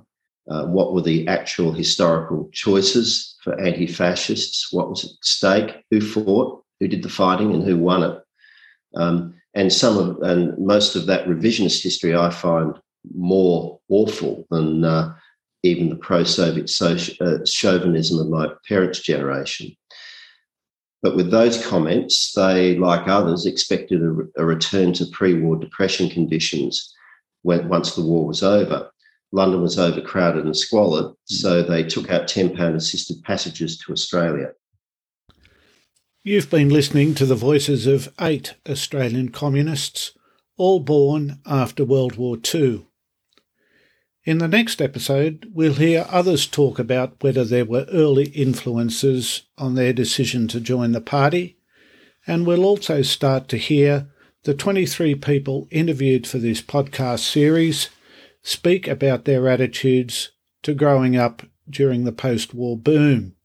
Uh, 0.50 0.66
what 0.66 0.94
were 0.94 1.02
the 1.02 1.28
actual 1.28 1.72
historical 1.72 2.50
choices 2.54 3.36
for 3.44 3.60
anti 3.60 3.88
fascists? 3.88 4.72
What 4.72 4.90
was 4.90 5.06
at 5.06 5.12
stake? 5.22 5.84
Who 5.92 6.02
fought? 6.02 6.64
Who 6.80 6.88
did 6.88 7.04
the 7.04 7.10
fighting? 7.10 7.54
And 7.54 7.64
who 7.64 7.78
won 7.78 8.04
it? 8.04 8.22
Um, 8.96 9.34
and 9.56 9.72
some 9.72 9.98
of 9.98 10.22
and 10.22 10.58
most 10.58 10.96
of 10.96 11.08
that 11.08 11.26
revisionist 11.28 11.82
history 11.82 12.16
I 12.16 12.30
find 12.30 12.78
more 13.14 13.80
awful 13.90 14.46
than 14.52 14.84
uh, 14.84 15.16
even 15.64 15.90
the 15.90 15.96
pro-Soviet 15.96 16.72
uh, 17.22 17.46
chauvinism 17.46 18.20
of 18.20 18.30
my 18.30 18.48
parents' 18.68 19.00
generation. 19.00 19.76
But 21.02 21.16
with 21.16 21.32
those 21.32 21.64
comments, 21.66 22.34
they, 22.34 22.78
like 22.78 23.08
others, 23.08 23.46
expected 23.46 24.02
a, 24.02 24.42
a 24.42 24.46
return 24.46 24.94
to 24.94 25.06
pre 25.08 25.40
war 25.40 25.56
depression 25.56 26.10
conditions 26.10 26.94
when, 27.44 27.68
once 27.68 27.96
the 27.96 28.02
war 28.02 28.26
was 28.26 28.44
over. 28.44 28.90
London 29.36 29.62
was 29.62 29.78
overcrowded 29.78 30.46
and 30.46 30.56
squalid, 30.56 31.06
hmm. 31.06 31.14
so 31.26 31.62
they 31.62 31.84
took 31.84 32.10
out 32.10 32.28
£10 32.28 32.76
assisted 32.76 33.22
passages 33.24 33.78
to 33.80 33.92
Australia. 33.92 34.54
You've 36.24 36.50
been 36.50 36.70
listening 36.70 37.14
to 37.16 37.26
the 37.26 37.36
voices 37.36 37.86
of 37.86 38.12
eight 38.20 38.56
Australian 38.68 39.30
communists, 39.30 40.14
all 40.58 40.80
born 40.80 41.40
after 41.46 41.84
World 41.84 42.16
War 42.16 42.38
II. 42.54 42.88
In 44.24 44.40
the 44.40 44.48
next 44.48 44.82
episode, 44.82 45.52
we'll 45.54 45.74
hear 45.74 46.08
others 46.10 46.48
talk 46.48 46.80
about 46.80 47.22
whether 47.22 47.44
there 47.44 47.66
were 47.66 47.86
early 47.92 48.30
influences 48.30 49.44
on 49.58 49.76
their 49.76 49.94
decision 49.94 50.48
to 50.48 50.60
join 50.60 50.94
the 50.94 51.02
party, 51.02 51.58
and 52.26 52.48
we'll 52.48 52.64
also 52.64 53.02
start 53.02 53.48
to 53.50 53.58
hear 53.58 54.08
the 54.46 54.56
23 54.56 55.14
people 55.16 55.68
interviewed 55.72 56.26
for 56.26 56.38
this 56.38 56.62
podcast 56.62 57.20
series 57.20 57.90
speak 58.46 58.88
about 58.88 59.26
their 59.26 59.50
attitudes 59.50 60.30
to 60.62 60.76
growing 60.76 61.18
up 61.18 61.42
during 61.68 62.04
the 62.04 62.12
post 62.12 62.54
war 62.54 62.78
boom. 62.78 63.36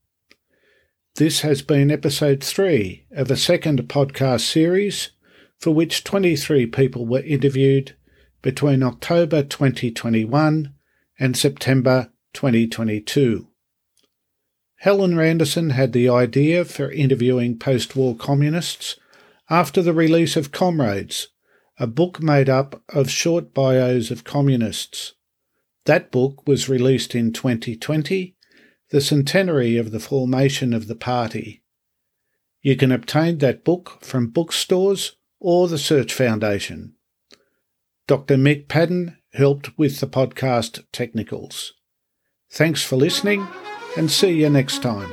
This 1.15 1.41
has 1.41 1.63
been 1.63 1.91
episode 1.91 2.45
3 2.45 3.07
of 3.13 3.31
a 3.31 3.37
second 3.37 3.81
podcast 3.89 4.43
series 4.43 5.13
for 5.59 5.71
which 5.71 6.05
23 6.05 6.67
people 6.67 7.07
were 7.07 7.23
interviewed 7.23 7.97
between 8.43 8.83
October 8.83 9.43
2021 9.43 10.75
and 11.19 11.35
September 11.35 12.13
2022. 12.35 13.49
Helen 14.81 15.15
Randerson 15.15 15.73
had 15.73 15.95
the 15.95 16.11
idea 16.11 16.67
for 16.67 16.93
interviewing 16.93 17.59
post 17.59 17.97
war 17.97 18.15
communists 18.15 18.97
after 19.49 19.81
the 19.81 19.95
release 19.95 20.37
of 20.37 20.53
Comrades, 20.53 21.29
a 21.81 21.87
book 21.87 22.23
made 22.23 22.51
up 22.51 22.83
of 22.91 23.11
short 23.11 23.55
bios 23.55 24.11
of 24.11 24.23
communists. 24.23 25.15
That 25.87 26.13
book 26.13 26.47
was 26.47 26.69
released 26.69 27.15
in 27.15 27.33
2020, 27.33 28.37
the 28.91 29.01
centenary 29.01 29.79
of 29.79 29.91
the 29.91 29.99
formation 29.99 30.75
of 30.75 30.89
the 30.89 30.95
party. 30.95 31.63
You 32.61 32.77
can 32.77 32.93
obtain 32.93 33.39
that 33.39 33.65
book 33.65 33.99
from 34.03 34.29
bookstores 34.29 35.17
or 35.41 35.69
the 35.69 35.79
Search 35.79 36.13
Foundation. 36.13 36.97
Dr. 38.07 38.37
Mick 38.37 38.69
Padden 38.69 39.17
helped 39.33 39.79
with 39.79 40.01
the 40.01 40.07
podcast 40.07 40.85
technicals. 40.93 41.73
Thanks 42.51 42.83
for 42.83 42.97
listening 42.97 43.49
and 43.97 44.11
see 44.11 44.33
you 44.33 44.51
next 44.51 44.83
time. 44.83 45.11